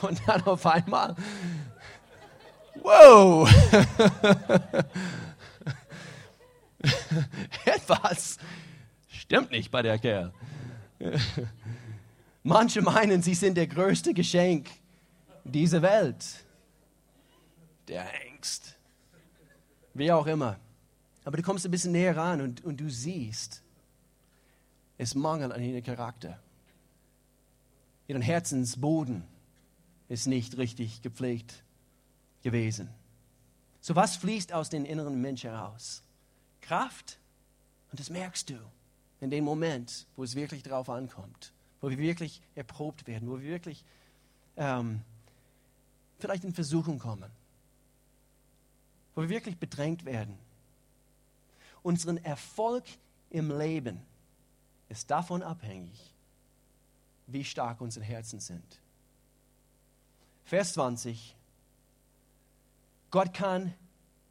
[0.01, 1.15] Und dann auf einmal,
[2.81, 3.47] wow,
[7.65, 8.37] etwas
[9.07, 10.33] stimmt nicht bei der Kerl.
[12.43, 14.69] Manche meinen, sie sind der größte Geschenk
[15.43, 16.45] dieser Welt.
[17.87, 18.77] Der Ängst.
[19.93, 20.57] Wie auch immer.
[21.25, 23.61] Aber du kommst ein bisschen näher ran und, und du siehst,
[24.97, 26.39] es mangelt an ihrem Charakter.
[28.07, 29.23] Ihren Herzensboden
[30.07, 31.63] ist nicht richtig gepflegt
[32.41, 32.89] gewesen.
[33.81, 36.03] So was fließt aus dem inneren Mensch heraus?
[36.67, 37.17] Kraft.
[37.91, 38.59] Und das merkst du
[39.21, 43.47] in dem Moment, wo es wirklich darauf ankommt, wo wir wirklich erprobt werden, wo wir
[43.47, 43.83] wirklich
[44.57, 45.01] ähm,
[46.19, 47.31] vielleicht in Versuchung kommen,
[49.15, 50.37] wo wir wirklich bedrängt werden.
[51.83, 52.83] Unseren Erfolg
[53.29, 54.01] im Leben
[54.89, 56.13] ist davon abhängig,
[57.27, 58.79] wie stark unsere Herzen sind.
[60.43, 61.35] Vers 20.
[63.09, 63.73] Gott kann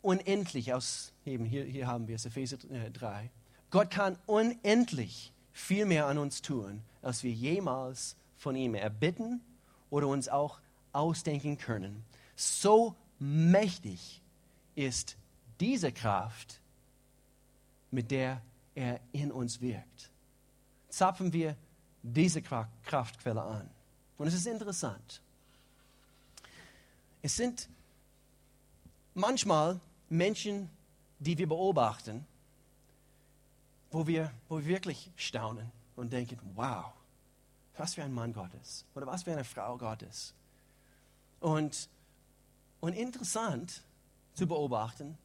[0.07, 3.25] unendlich aus, eben hier, hier haben wir es, Epheser 3.
[3.25, 3.29] Äh,
[3.71, 9.41] Gott kann unendlich viel mehr an uns tun, als wir jemals von ihm erbitten
[9.91, 10.61] oder uns auch
[10.93, 12.05] ausdenken können.
[12.37, 14.23] So mächtig
[14.77, 15.17] ist
[15.59, 16.61] diese Kraft,
[17.91, 18.41] mit der
[18.77, 20.11] er in uns wirkt.
[20.89, 21.57] Zapfen wir
[22.03, 23.69] diese Kraftquelle an.
[24.19, 25.21] Und es ist interessant.
[27.23, 27.69] Es sind
[29.15, 30.71] manchmal Menschen,
[31.19, 32.27] die wir beobachten,
[33.91, 36.93] wo wir, wo wir wirklich staunen und denken, wow,
[37.77, 40.35] was für ein Mann Gottes oder was für eine Frau Gottes.
[41.41, 41.89] Und,
[42.81, 43.83] und interessant
[44.35, 45.17] zu beobachten,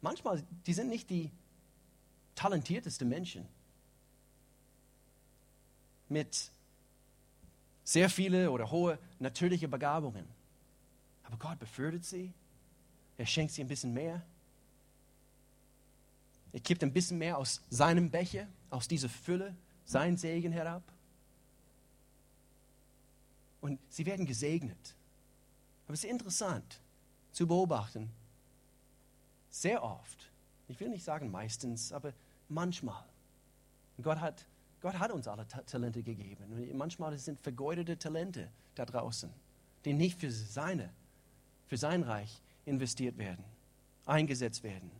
[0.00, 1.30] manchmal, die sind nicht die
[2.34, 3.46] talentiertesten Menschen
[6.08, 6.50] mit
[7.84, 10.26] sehr viele oder hohe natürliche Begabungen.
[11.24, 12.32] Aber Gott befördert sie
[13.20, 14.22] er schenkt sie ein bisschen mehr.
[16.52, 19.54] Er kippt ein bisschen mehr aus seinem Becher, aus dieser Fülle,
[19.84, 20.82] sein Segen herab.
[23.60, 24.94] Und sie werden gesegnet.
[25.84, 26.80] Aber es ist interessant
[27.30, 28.10] zu beobachten.
[29.50, 30.30] Sehr oft,
[30.68, 32.14] ich will nicht sagen meistens, aber
[32.48, 33.04] manchmal.
[34.00, 34.46] Gott hat,
[34.80, 36.54] Gott hat uns alle Talente gegeben.
[36.54, 39.30] Und manchmal sind vergeudete Talente da draußen,
[39.84, 40.88] die nicht für seine,
[41.66, 43.44] für sein Reich investiert werden,
[44.06, 44.90] eingesetzt werden.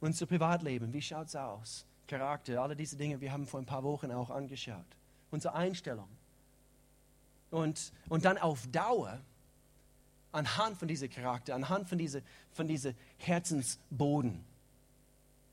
[0.00, 1.86] Unser Privatleben, wie schaut es aus?
[2.06, 4.96] Charakter, alle diese Dinge, wir haben vor ein paar Wochen auch angeschaut.
[5.30, 6.08] Unsere Einstellung.
[7.50, 9.20] Und, und dann auf Dauer,
[10.32, 14.44] anhand von diesem Charakter, anhand von diesem von diese Herzensboden,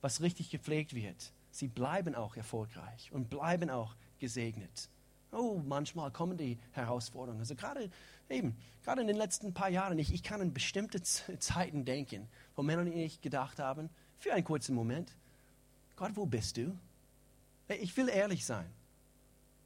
[0.01, 4.89] was richtig gepflegt wird, sie bleiben auch erfolgreich und bleiben auch gesegnet.
[5.31, 7.41] Oh, manchmal kommen die Herausforderungen.
[7.41, 7.89] Also gerade
[8.29, 12.63] eben, gerade in den letzten paar Jahren, ich, ich kann an bestimmte Zeiten denken, wo
[12.63, 15.15] Männer und ich gedacht haben, für einen kurzen Moment,
[15.95, 16.77] Gott, wo bist du?
[17.67, 18.69] Ich will ehrlich sein.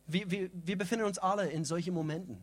[0.07, 2.41] Wir, wir, wir befinden uns alle in solchen Momenten.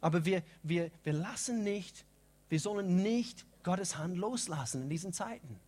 [0.00, 2.04] Aber wir, wir, wir lassen nicht,
[2.48, 5.60] wir sollen nicht Gottes Hand loslassen in diesen Zeiten.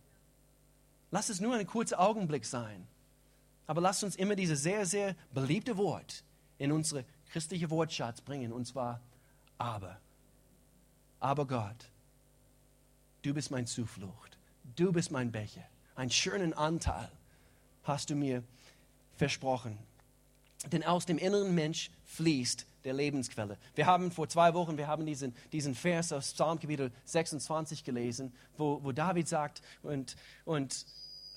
[1.11, 2.87] Lass es nur ein kurzer Augenblick sein.
[3.69, 6.23] Aber lasst uns immer dieses sehr, sehr beliebte Wort
[6.57, 8.99] in unsere christliche Wortschatz bringen, und zwar
[9.59, 9.99] aber.
[11.19, 11.91] Aber Gott,
[13.21, 14.39] du bist mein Zuflucht,
[14.75, 15.61] du bist mein Becher.
[15.93, 17.11] Einen schönen Anteil
[17.83, 18.41] hast du mir
[19.17, 19.77] versprochen.
[20.71, 23.55] Denn aus dem inneren Mensch fließt der Lebensquelle.
[23.75, 28.33] Wir haben vor zwei Wochen, wir haben diesen, diesen Vers aus Psalm Kapitel 26 gelesen,
[28.57, 30.15] wo, wo David sagt, und,
[30.45, 30.87] und,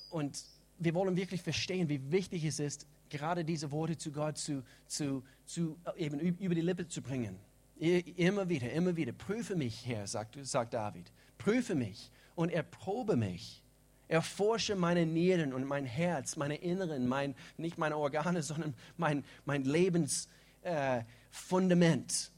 [0.08, 0.42] und
[0.84, 5.22] wir wollen wirklich verstehen, wie wichtig es ist, gerade diese Worte zu Gott zu, zu,
[5.44, 7.38] zu eben über die Lippe zu bringen.
[7.78, 9.12] Immer wieder, immer wieder.
[9.12, 11.12] Prüfe mich, Herr, sagt, sagt David.
[11.38, 13.62] Prüfe mich und erprobe mich.
[14.08, 19.64] Erforsche meine Nieren und mein Herz, meine Inneren, mein, nicht meine Organe, sondern mein, mein
[19.64, 20.28] Lebensfundament.
[20.62, 22.32] Äh,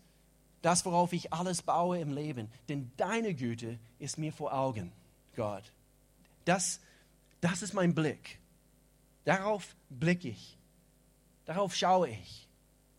[0.63, 2.49] das, worauf ich alles baue im Leben.
[2.71, 4.93] Denn deine Güte ist mir vor Augen,
[5.37, 5.75] Gott.
[6.47, 6.81] Das,
[7.45, 8.39] das ist mein Blick.
[9.25, 10.59] Darauf blicke ich.
[11.45, 12.49] Darauf schaue ich.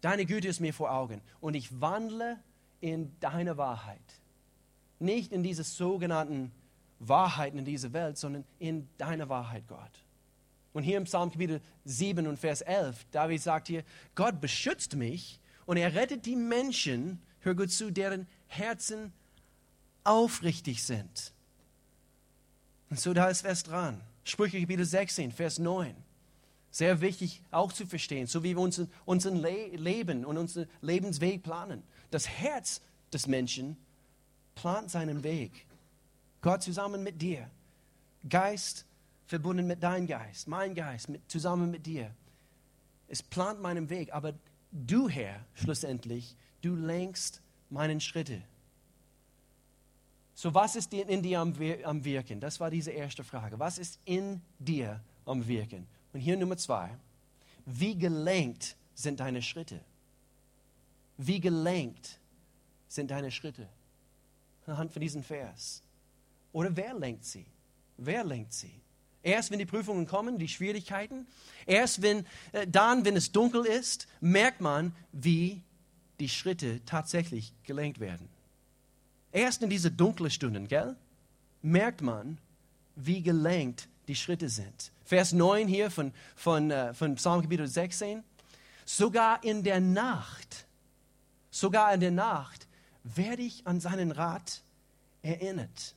[0.02, 1.22] Deine Güte ist mir vor Augen.
[1.40, 2.40] Und ich wandle
[2.80, 4.22] in deine Wahrheit.
[5.00, 6.52] Nicht in diese sogenannten
[7.00, 10.06] Wahrheiten in dieser Welt, sondern in deine Wahrheit, Gott.
[10.74, 13.84] Und hier im Psalm Kapitel 7 und Vers 11, David sagt hier,
[14.14, 19.12] Gott beschützt mich und er rettet die Menschen, hör gut zu, deren Herzen
[20.04, 21.34] aufrichtig sind.
[22.92, 24.02] Und so da ist Vers dran.
[24.26, 25.96] Sprüche Kapitel 16, Vers 9.
[26.72, 31.44] Sehr wichtig auch zu verstehen, so wie wir unser, unseren Le Leben und unseren Lebensweg
[31.44, 31.84] planen.
[32.10, 32.82] Das Herz
[33.14, 33.78] des Menschen
[34.56, 35.68] plant seinen Weg.
[36.42, 37.50] Gott zusammen mit dir.
[38.28, 38.86] Geist
[39.28, 42.12] verbunden mit deinem Geist, mein Geist mit, zusammen mit dir.
[43.08, 44.34] Es plant meinen Weg, aber
[44.72, 48.42] du, Herr, schlussendlich, du lenkst meinen Schritte.
[50.38, 51.54] So, was ist in dir am,
[51.86, 52.42] am Wirken?
[52.42, 53.58] Das war diese erste Frage.
[53.58, 55.88] Was ist in dir am Wirken?
[56.12, 56.90] Und hier Nummer zwei.
[57.66, 59.80] Wie gelenkt sind deine Schritte?
[61.18, 62.20] Wie gelenkt
[62.90, 63.70] sind deine Schritte?
[64.66, 65.82] Anhand von diesem Vers.
[66.52, 67.46] Oder wer lenkt sie?
[67.96, 68.82] Wer lenkt sie?
[69.24, 71.28] Erst wenn die Prüfungen kommen, die Schwierigkeiten,
[71.66, 75.64] erst wenn, äh, dann, wenn es dunkel ist, merkt man, wie
[76.20, 78.35] die Schritte tatsächlich gelenkt werden.
[79.36, 80.96] Erst in diese dunklen Stunden, gell,
[81.62, 82.38] merkt man,
[82.96, 84.94] wie gelenkt die Schritte sind.
[85.04, 88.24] Vers 9 hier von, von, äh, von Psalm Kapitel 16.
[88.86, 90.66] Sogar in der Nacht,
[91.52, 92.66] sogar in der Nacht
[93.04, 94.64] werde ich an seinen Rat
[95.22, 95.96] erinnert.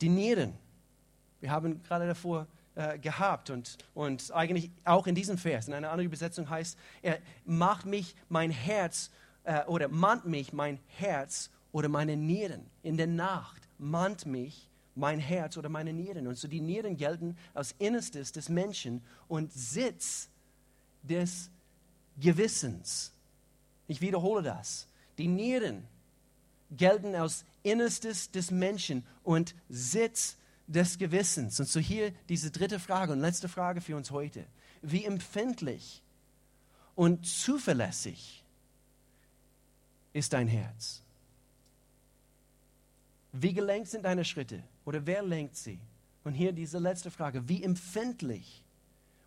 [0.00, 0.54] Die Nieren,
[1.40, 2.46] wir haben gerade davor
[2.76, 7.18] äh, gehabt und, und eigentlich auch in diesem Vers, in einer anderen Übersetzung heißt, er
[7.44, 9.10] macht mich mein Herz
[9.46, 12.66] äh, oder mahnt mich mein Herz oder meine Nieren.
[12.82, 16.26] In der Nacht mahnt mich mein Herz oder meine Nieren.
[16.26, 20.28] Und so die Nieren gelten als Innerstes des Menschen und Sitz
[21.02, 21.50] des
[22.18, 23.12] Gewissens.
[23.86, 24.88] Ich wiederhole das.
[25.18, 25.86] Die Nieren
[26.70, 30.36] gelten als Innerstes des Menschen und Sitz
[30.66, 31.60] des Gewissens.
[31.60, 34.44] Und so hier diese dritte Frage und letzte Frage für uns heute.
[34.82, 36.02] Wie empfindlich
[36.94, 38.42] und zuverlässig
[40.16, 41.02] ist dein Herz?
[43.32, 44.62] Wie gelenkt sind deine Schritte?
[44.86, 45.78] Oder wer lenkt sie?
[46.24, 47.46] Und hier diese letzte Frage.
[47.48, 48.64] Wie empfindlich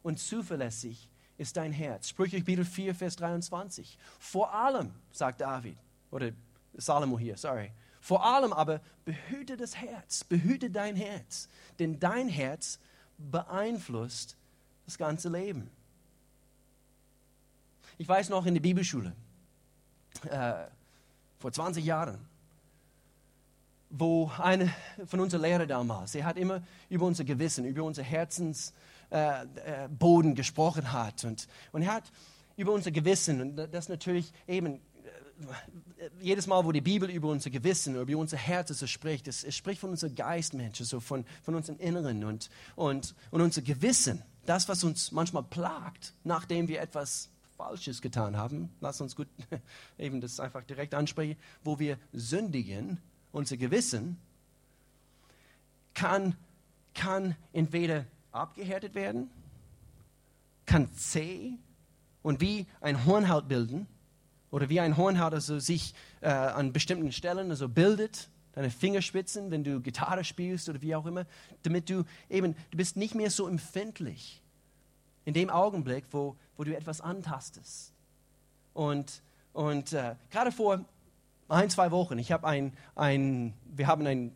[0.01, 2.09] und zuverlässig ist dein Herz?
[2.09, 3.99] Sprüche Kapitel 4, Vers 23.
[4.17, 5.77] Vor allem, sagt David,
[6.09, 6.31] oder
[6.73, 7.71] Salomo hier, sorry.
[8.01, 12.79] Vor allem aber behüte das Herz, behüte dein Herz, denn dein Herz
[13.17, 14.37] beeinflusst
[14.85, 15.69] das ganze Leben.
[17.99, 19.13] Ich weiß noch in der Bibelschule,
[20.29, 20.65] äh,
[21.39, 22.19] vor 20 Jahren,
[23.89, 24.71] wo eine
[25.07, 28.71] von unseren Lehrern damals, er hat immer über unser Gewissen, über unser Herzensboden
[29.09, 31.23] äh, äh, gesprochen hat.
[31.23, 32.11] Und, und er hat
[32.55, 34.75] über unser Gewissen, und das natürlich eben
[35.97, 39.43] äh, jedes Mal, wo die Bibel über unser Gewissen, über unser Herz so spricht, es,
[39.43, 43.61] es spricht von unserem Geist, Menschen, so von, von unserem Inneren und, und, und unser
[43.61, 47.29] Gewissen, das, was uns manchmal plagt, nachdem wir etwas
[47.60, 48.70] Falsches getan haben.
[48.80, 49.28] Lass uns gut
[49.99, 52.99] eben das einfach direkt ansprechen, wo wir sündigen
[53.34, 54.18] unser Gewissen,
[55.93, 56.38] kann,
[56.93, 59.30] kann entweder abgehärtet werden,
[60.66, 61.51] kann zäh
[62.22, 63.88] und wie ein Hornhaut bilden
[64.51, 69.66] oder wie ein Hornhaut also sich äh, an bestimmten Stellen also bildet, deine Fingerspitzen, wenn
[69.66, 71.26] du Gitarre spielst oder wie auch immer,
[71.64, 74.41] damit du eben, du bist nicht mehr so empfindlich
[75.30, 77.93] in dem Augenblick, wo, wo du etwas antastest.
[78.73, 79.21] Und,
[79.53, 80.84] und äh, gerade vor
[81.47, 82.17] ein, zwei Wochen.
[82.17, 84.36] Ich habe ein, ein, wir haben ein,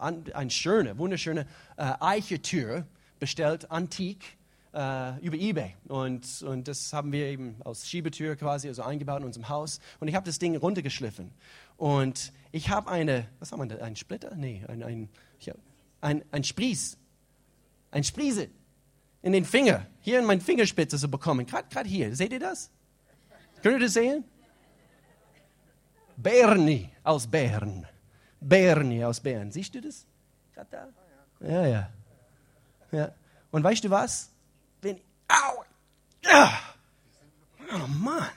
[0.00, 1.46] äh, ein schöne, wunderschöne
[1.76, 2.88] äh, Eichentür
[3.20, 4.36] bestellt, antik,
[4.74, 5.76] äh, über Ebay.
[5.86, 9.78] Und, und das haben wir eben aus Schiebetür quasi also eingebaut in unserem Haus.
[10.00, 11.30] Und ich habe das Ding runtergeschliffen.
[11.76, 14.34] Und ich habe eine, was haben wir da, ein Splitter?
[14.34, 15.08] Nee, ein, ein,
[15.38, 15.52] ich
[16.00, 16.96] ein, ein Spries.
[17.92, 18.48] Ein Spriese
[19.22, 21.46] in den Finger, hier in meinen Fingerspitze so bekommen.
[21.46, 22.70] Gerade hier, seht ihr das?
[23.62, 24.24] Könnt ihr das sehen?
[26.16, 27.86] Bernie aus Bern.
[28.40, 29.50] Bernie aus Bern.
[29.50, 30.06] Siehst du das?
[30.70, 30.88] Da?
[31.40, 31.90] Ja, ja.
[32.92, 33.12] ja.
[33.50, 34.30] Und weißt du was?
[34.82, 35.64] Wenn, au,
[36.22, 36.52] ja.
[37.72, 38.28] Oh Mann.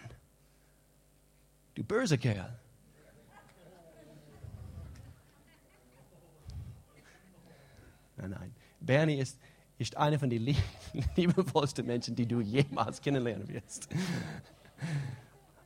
[1.75, 2.57] Du böser Kerl.
[8.15, 8.55] Nein, nein.
[8.79, 9.37] Bernie ist,
[9.83, 10.43] ist einer von den
[11.15, 13.87] liebevollsten Menschen, die du jemals kennenlernen wirst.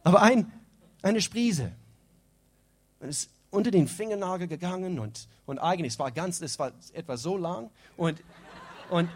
[0.04, 0.52] Aber ein,
[1.02, 1.30] eine es
[3.02, 7.38] ist unter den Fingernagel gegangen und, und eigentlich, es war ganz, es war etwa so
[7.38, 8.22] lang und,
[8.90, 9.10] und,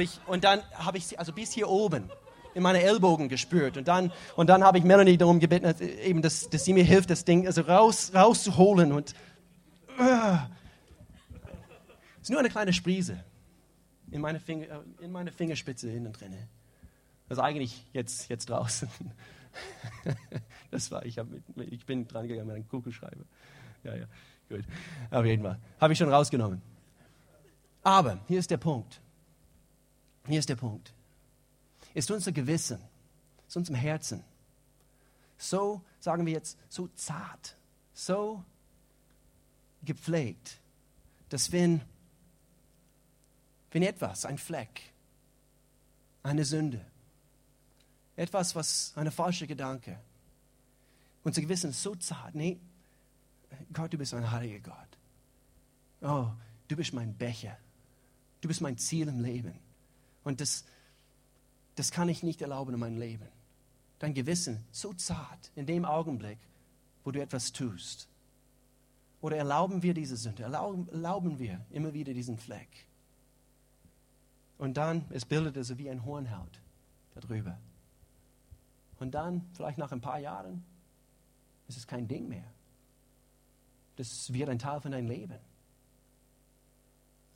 [0.00, 2.10] ich, und dann habe ich sie, also bis hier oben,
[2.54, 3.76] in meine Ellbogen gespürt.
[3.76, 7.10] Und dann, und dann habe ich Melanie darum gebeten, eben, dass, dass sie mir hilft,
[7.10, 8.92] das Ding also raus, rauszuholen.
[8.92, 9.14] Und
[9.98, 10.38] es
[12.22, 13.22] ist nur eine kleine Sprise
[14.16, 16.34] in meine, Finger, äh, in meine Fingerspitze innen drin.
[17.28, 18.88] Also eigentlich jetzt, jetzt draußen.
[20.70, 21.16] das war, ich,
[21.54, 23.24] mit, ich bin dran gegangen mit einem Kugelschreiber.
[23.84, 24.06] Ja, ja,
[24.48, 24.64] gut.
[25.10, 25.58] Auf jeden Fall.
[25.80, 26.60] Habe ich schon rausgenommen.
[27.82, 29.00] Aber hier ist der Punkt.
[30.26, 30.92] Hier ist der Punkt.
[31.94, 32.80] Ist unser Gewissen,
[33.46, 34.24] ist unserem Herzen
[35.38, 37.56] so, sagen wir jetzt, so zart,
[37.92, 38.44] so
[39.82, 40.60] gepflegt,
[41.28, 41.80] dass wenn,
[43.76, 44.80] wenn etwas, ein Fleck,
[46.22, 46.82] eine Sünde,
[48.16, 50.00] etwas, was eine falsche Gedanke,
[51.24, 52.58] unser Gewissen ist so zart, nee,
[53.74, 54.98] Gott, du bist ein heiliger Gott.
[56.00, 56.30] Oh,
[56.68, 57.58] du bist mein Becher.
[58.40, 59.58] Du bist mein Ziel im Leben.
[60.24, 60.64] Und das,
[61.74, 63.28] das kann ich nicht erlauben in meinem Leben.
[63.98, 66.38] Dein Gewissen so zart in dem Augenblick,
[67.04, 68.08] wo du etwas tust.
[69.20, 70.44] Oder erlauben wir diese Sünde?
[70.44, 72.85] Erlauben, erlauben wir immer wieder diesen Fleck?
[74.58, 76.60] Und dann, es bildet also wie ein Hornhaut
[77.14, 77.58] darüber.
[78.98, 80.64] Und dann, vielleicht nach ein paar Jahren,
[81.68, 82.44] ist es kein Ding mehr.
[83.96, 85.38] Das wird ein Teil von deinem Leben.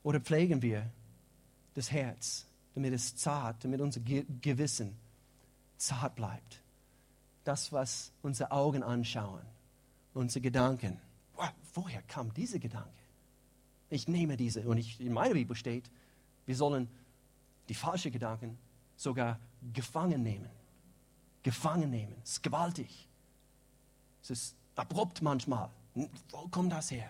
[0.03, 0.89] Oder pflegen wir
[1.73, 4.97] das Herz, damit es zart, damit unser Gewissen
[5.77, 6.61] zart bleibt.
[7.43, 9.41] Das, was unsere Augen anschauen,
[10.13, 10.99] unsere Gedanken.
[11.73, 12.89] Woher kam diese Gedanke?
[13.89, 15.89] Ich nehme diese und ich, in meiner Bibel steht,
[16.45, 16.87] wir sollen
[17.69, 18.57] die falschen Gedanken
[18.95, 19.39] sogar
[19.73, 20.49] gefangen nehmen.
[21.43, 22.15] Gefangen nehmen.
[22.23, 23.07] Es ist gewaltig.
[24.21, 25.69] Es ist abrupt manchmal.
[25.93, 27.09] Wo kommt das her?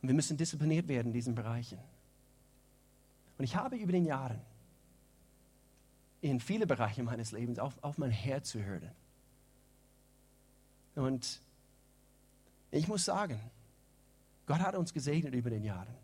[0.00, 1.78] Und wir müssen diszipliniert werden in diesen Bereichen.
[3.38, 4.40] Und ich habe über den Jahren
[6.20, 8.84] in viele Bereiche meines Lebens auf, auf mein Herz gehört.
[10.94, 11.40] Und
[12.70, 13.40] ich muss sagen,
[14.46, 15.94] Gott hat uns gesegnet über den Jahren.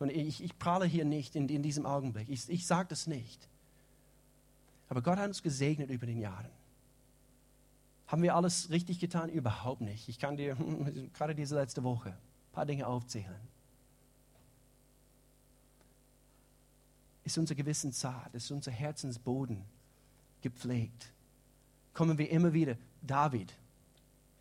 [0.00, 2.28] Und ich, ich prahle hier nicht in, in diesem Augenblick.
[2.28, 3.48] Ich, ich sage das nicht.
[4.88, 6.48] Aber Gott hat uns gesegnet über den Jahren.
[8.06, 9.28] Haben wir alles richtig getan?
[9.28, 10.08] Überhaupt nicht.
[10.08, 10.56] Ich kann dir
[11.14, 13.40] gerade diese letzte Woche ein paar Dinge aufzählen.
[17.22, 18.34] Ist unser Gewissen zart?
[18.34, 19.62] Ist unser Herzensboden
[20.40, 21.12] gepflegt?
[21.92, 23.52] Kommen wir immer wieder, David,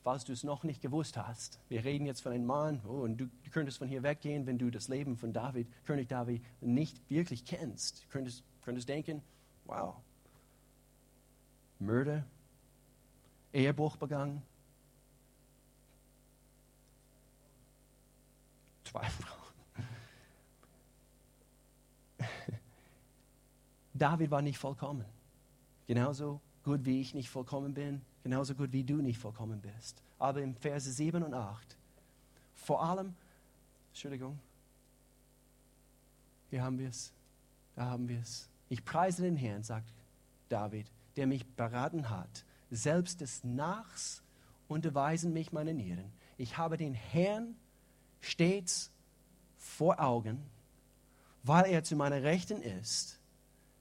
[0.04, 3.18] falls du es noch nicht gewusst hast, wir reden jetzt von einem Mann, oh, und
[3.18, 7.46] du, könntest von hier weggehen, wenn du das Leben von David, König David, nicht wirklich
[7.46, 8.04] kennst.
[8.04, 9.22] Du könntest, könntest denken,
[9.66, 9.96] wow,
[11.80, 12.26] Mörder,
[13.54, 14.42] Ehebruch begangen.
[18.84, 19.08] Zwei.
[23.94, 25.06] David war nicht vollkommen.
[25.88, 30.02] Genauso gut wie ich nicht vollkommen bin, genauso gut wie du nicht vollkommen bist.
[30.18, 31.78] Aber im Verse 7 und 8,
[32.54, 33.16] vor allem,
[33.90, 34.40] Entschuldigung,
[36.50, 37.14] hier haben wir es,
[37.76, 38.50] da haben wir es.
[38.70, 39.94] Ich preise den Herrn, sagt
[40.50, 44.22] David, der mich beraten hat selbst des Nachs
[44.68, 46.12] unterweisen mich meine Nieren.
[46.38, 47.56] Ich habe den Herrn
[48.22, 48.92] stets
[49.58, 50.44] vor Augen,
[51.44, 53.20] weil er zu meiner Rechten ist,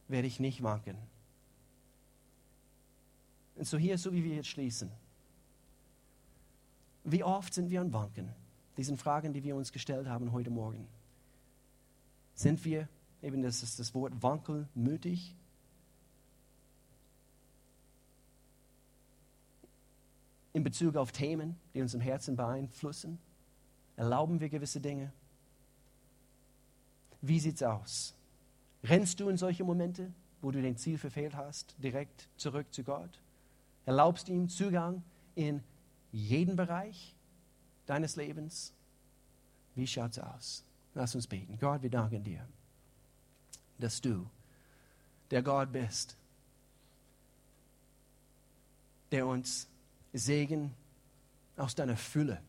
[0.09, 0.97] werde ich nicht wanken.
[3.59, 4.91] Und so hier, so wie wir jetzt schließen.
[7.05, 8.29] Wie oft sind wir an Wanken?
[8.77, 10.87] Diesen Fragen, die wir uns gestellt haben heute Morgen.
[12.35, 12.89] Sind wir,
[13.23, 15.35] eben das ist das Wort wankelmütig?
[20.59, 23.19] in Bezug auf Themen, die uns im Herzen beeinflussen?
[23.97, 25.13] Erlauben wir gewisse Dinge?
[27.21, 28.15] Wie sieht es aus?
[28.83, 33.21] Rennst du in solche Momente, wo du dein Ziel verfehlt hast, direkt zurück zu Gott?
[33.89, 35.03] Erlaubst ihm Zugang
[35.35, 35.63] in
[36.13, 37.17] jeden Bereich
[37.87, 38.75] deines Lebens?
[39.75, 40.65] Wie schaut es aus?
[40.93, 41.57] Lass uns beten.
[41.59, 42.47] Gott, wir danken dir,
[43.79, 44.29] dass du
[45.31, 46.19] der Gott bist,
[49.11, 49.67] der uns
[50.13, 50.75] Segen
[51.57, 52.43] aus deiner Fülle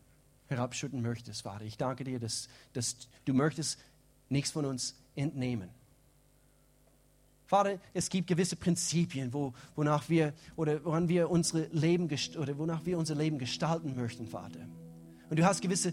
[0.48, 1.64] herabschütten möchtest, Vater.
[1.64, 3.82] Ich danke dir, dass, dass du möchtest
[4.28, 5.70] nichts von uns entnehmen.
[7.50, 12.86] Vater, es gibt gewisse Prinzipien, wo, wonach wir oder woran wir unsere Leben oder wonach
[12.86, 14.60] wir unser Leben gestalten möchten, Vater.
[15.28, 15.92] Und du hast gewisse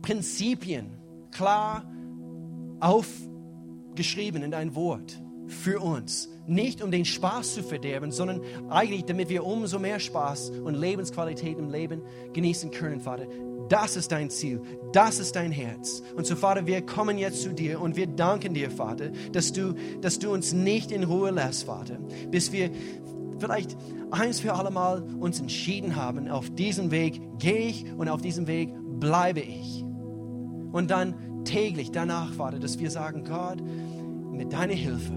[0.00, 0.96] Prinzipien
[1.30, 1.84] klar
[2.80, 5.20] aufgeschrieben in dein Wort.
[5.46, 6.30] für uns.
[6.46, 8.40] Nicht um den Spaß zu verderben, sondern
[8.70, 12.00] eigentlich, damit wir umso mehr Spaß und Lebensqualität im Leben
[12.32, 13.26] genießen können, Vater.
[13.74, 14.62] Das ist dein Ziel,
[14.92, 16.00] das ist dein Herz.
[16.14, 19.74] Und so, Vater, wir kommen jetzt zu dir und wir danken dir, Vater, dass du,
[20.00, 21.98] dass du uns nicht in Ruhe lässt, Vater,
[22.30, 22.70] bis wir
[23.40, 23.76] vielleicht
[24.12, 28.46] eins für alle Mal uns entschieden haben, auf diesem Weg gehe ich und auf diesem
[28.46, 29.84] Weg bleibe ich.
[30.70, 33.60] Und dann täglich danach, Vater, dass wir sagen, Gott,
[34.30, 35.14] mit deiner Hilfe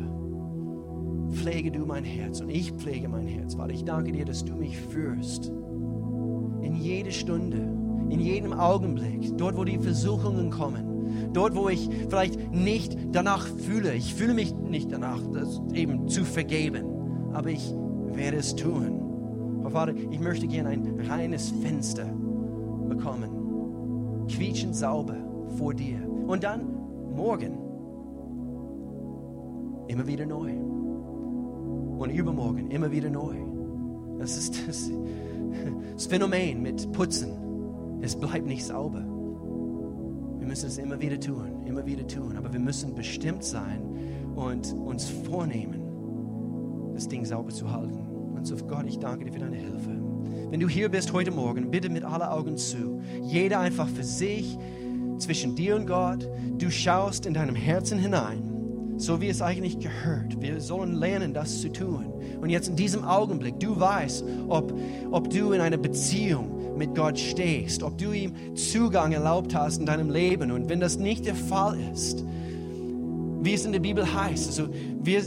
[1.30, 3.54] pflege du mein Herz und ich pflege mein Herz.
[3.54, 5.52] Vater, ich danke dir, dass du mich führst
[6.64, 7.77] in jede Stunde,
[8.10, 13.94] in jedem Augenblick, dort, wo die Versuchungen kommen, dort, wo ich vielleicht nicht danach fühle.
[13.94, 16.86] Ich fühle mich nicht danach, das eben zu vergeben,
[17.34, 17.74] aber ich
[18.14, 19.62] werde es tun.
[19.64, 22.06] Oh Vater, ich möchte gerne ein reines Fenster
[22.88, 25.18] bekommen, quietschend sauber
[25.58, 25.98] vor dir.
[26.28, 26.62] Und dann
[27.16, 27.58] morgen
[29.88, 30.52] immer wieder neu.
[31.98, 33.36] Und übermorgen immer wieder neu.
[34.20, 34.92] Das ist das,
[35.94, 37.47] das Phänomen mit Putzen.
[38.02, 39.04] Es bleibt nicht sauber.
[40.40, 42.38] Wir müssen es immer wieder tun, immer wieder tun.
[42.38, 43.82] Aber wir müssen bestimmt sein
[44.36, 48.00] und uns vornehmen, das Ding sauber zu halten.
[48.36, 49.92] Und so, Gott, ich danke dir für deine Hilfe.
[50.50, 53.02] Wenn du hier bist heute Morgen, bitte mit aller Augen zu.
[53.24, 54.58] Jeder einfach für sich,
[55.18, 56.30] zwischen dir und Gott.
[56.58, 58.58] Du schaust in deinem Herzen hinein
[58.98, 60.42] so wie es eigentlich gehört.
[60.42, 62.14] Wir sollen lernen, das zu tun.
[62.42, 64.74] Und jetzt in diesem Augenblick, du weißt, ob,
[65.12, 69.86] ob du in einer Beziehung mit Gott stehst, ob du ihm Zugang erlaubt hast in
[69.86, 70.52] deinem Leben.
[70.52, 72.24] Und wenn das nicht der Fall ist,
[73.42, 74.70] wie es in der Bibel heißt, also
[75.02, 75.22] wir,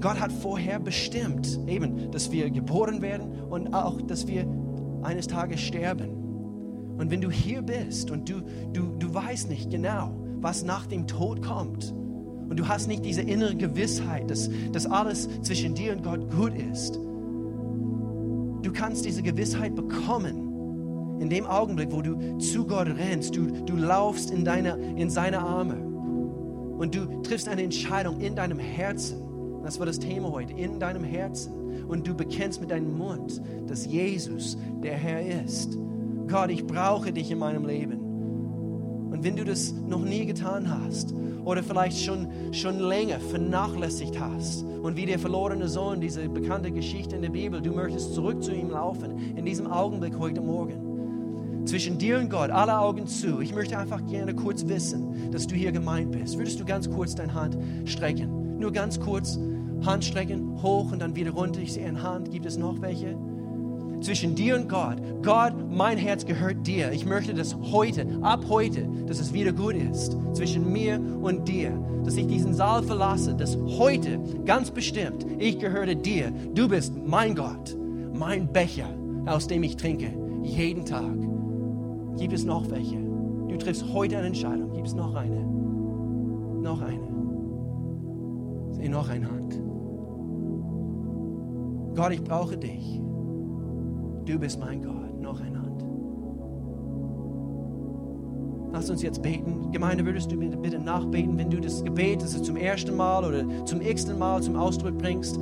[0.00, 4.46] Gott hat vorher bestimmt, eben, dass wir geboren werden und auch, dass wir
[5.02, 6.20] eines Tages sterben.
[6.98, 8.42] Und wenn du hier bist und du,
[8.72, 11.92] du, du weißt nicht genau, was nach dem Tod kommt.
[11.92, 16.52] Und du hast nicht diese innere Gewissheit, dass, dass alles zwischen dir und Gott gut
[16.54, 16.98] ist.
[18.62, 23.36] Du kannst diese Gewissheit bekommen in dem Augenblick, wo du zu Gott rennst.
[23.36, 25.76] Du, du laufst in, deine, in seine Arme
[26.80, 29.20] und du triffst eine Entscheidung in deinem Herzen.
[29.62, 31.52] Das war das Thema heute, in deinem Herzen.
[31.86, 35.76] Und du bekennst mit deinem Mund, dass Jesus der Herr ist.
[36.26, 37.99] Gott, ich brauche dich in meinem Leben.
[39.20, 41.14] Und wenn du das noch nie getan hast
[41.44, 47.16] oder vielleicht schon, schon länger vernachlässigt hast und wie der verlorene Sohn, diese bekannte Geschichte
[47.16, 51.66] in der Bibel, du möchtest zurück zu ihm laufen, in diesem Augenblick heute Morgen.
[51.66, 53.42] Zwischen dir und Gott, alle Augen zu.
[53.42, 56.38] Ich möchte einfach gerne kurz wissen, dass du hier gemeint bist.
[56.38, 58.58] Würdest du ganz kurz deine Hand strecken?
[58.58, 59.38] Nur ganz kurz
[59.84, 61.60] Hand strecken, hoch und dann wieder runter.
[61.60, 62.30] Ich sehe eine Hand.
[62.30, 63.18] Gibt es noch welche?
[64.00, 64.96] Zwischen dir und Gott.
[65.22, 66.92] Gott, mein Herz gehört dir.
[66.92, 71.72] Ich möchte, dass heute, ab heute, dass es wieder gut ist zwischen mir und dir.
[72.04, 76.32] Dass ich diesen Saal verlasse, dass heute ganz bestimmt, ich gehöre dir.
[76.54, 77.76] Du bist mein Gott,
[78.14, 78.88] mein Becher,
[79.26, 81.16] aus dem ich trinke, jeden Tag.
[82.16, 82.96] Gibt es noch welche?
[83.48, 84.72] Du triffst heute eine Entscheidung.
[84.72, 85.44] Gibt es noch eine?
[86.62, 87.10] Noch eine.
[88.72, 89.60] Sehe noch eine Hand.
[91.94, 93.00] Gott, ich brauche dich.
[94.30, 95.20] Du bist mein Gott.
[95.20, 95.84] Noch eine Hand.
[98.72, 99.72] Lass uns jetzt beten.
[99.72, 103.24] Gemeinde, würdest du bitte, bitte nachbeten, wenn du das Gebet, das du zum ersten Mal
[103.24, 105.36] oder zum x-ten Mal zum Ausdruck bringst.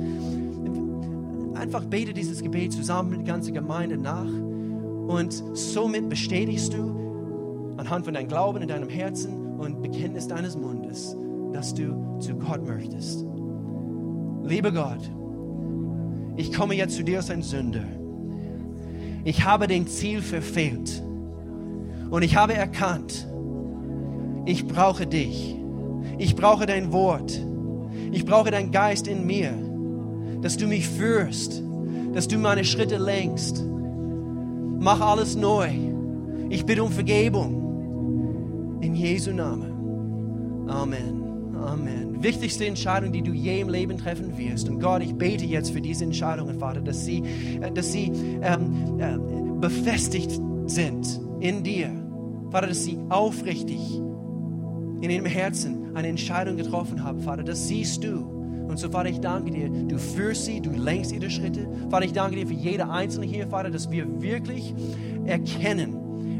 [1.53, 4.25] Einfach bete dieses Gebet zusammen mit der ganzen Gemeinde nach.
[4.25, 11.15] Und somit bestätigst du anhand von deinem Glauben in deinem Herzen und Bekenntnis deines Mundes,
[11.53, 13.23] dass du zu Gott möchtest.
[14.43, 15.11] Lieber Gott,
[16.37, 17.98] ich komme jetzt zu dir als ein Sünder
[19.29, 21.03] ich habe den Ziel verfehlt.
[22.09, 23.27] Und ich habe erkannt,
[24.45, 25.55] ich brauche dich.
[26.17, 27.39] Ich brauche dein Wort.
[28.11, 29.53] Ich brauche deinen Geist in mir,
[30.41, 31.61] dass du mich führst,
[32.11, 33.63] dass du meine Schritte lenkst.
[34.79, 35.69] Mach alles neu.
[36.49, 38.79] Ich bitte um Vergebung.
[38.81, 40.67] In Jesu Namen.
[40.67, 41.18] Amen.
[41.65, 42.23] Amen.
[42.23, 44.69] Wichtigste Entscheidung, die du je im Leben treffen wirst.
[44.69, 47.23] Und Gott, ich bete jetzt für diese Entscheidungen, Vater, dass sie,
[47.61, 49.17] äh, dass sie ähm, äh,
[49.59, 51.89] befestigt sind in dir.
[52.51, 53.79] Vater, dass sie aufrichtig
[55.01, 57.43] in ihrem Herzen eine Entscheidung getroffen haben, Vater.
[57.43, 58.39] Das siehst du.
[58.67, 61.67] Und so, Vater, ich danke dir, du führst sie, du lenkst ihre Schritte.
[61.89, 64.75] Vater, ich danke dir für jede Einzelne hier, Vater, dass wir wirklich
[65.25, 65.98] erkennen,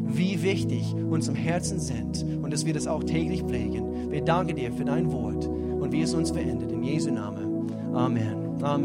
[0.10, 4.12] wie wichtig uns im Herzen sind und dass wir das auch täglich pflegen.
[4.12, 6.72] Wir danken dir für dein Wort und wie es uns verändert.
[6.72, 7.70] In Jesu Namen.
[7.94, 8.64] Amen.
[8.64, 8.80] Amen.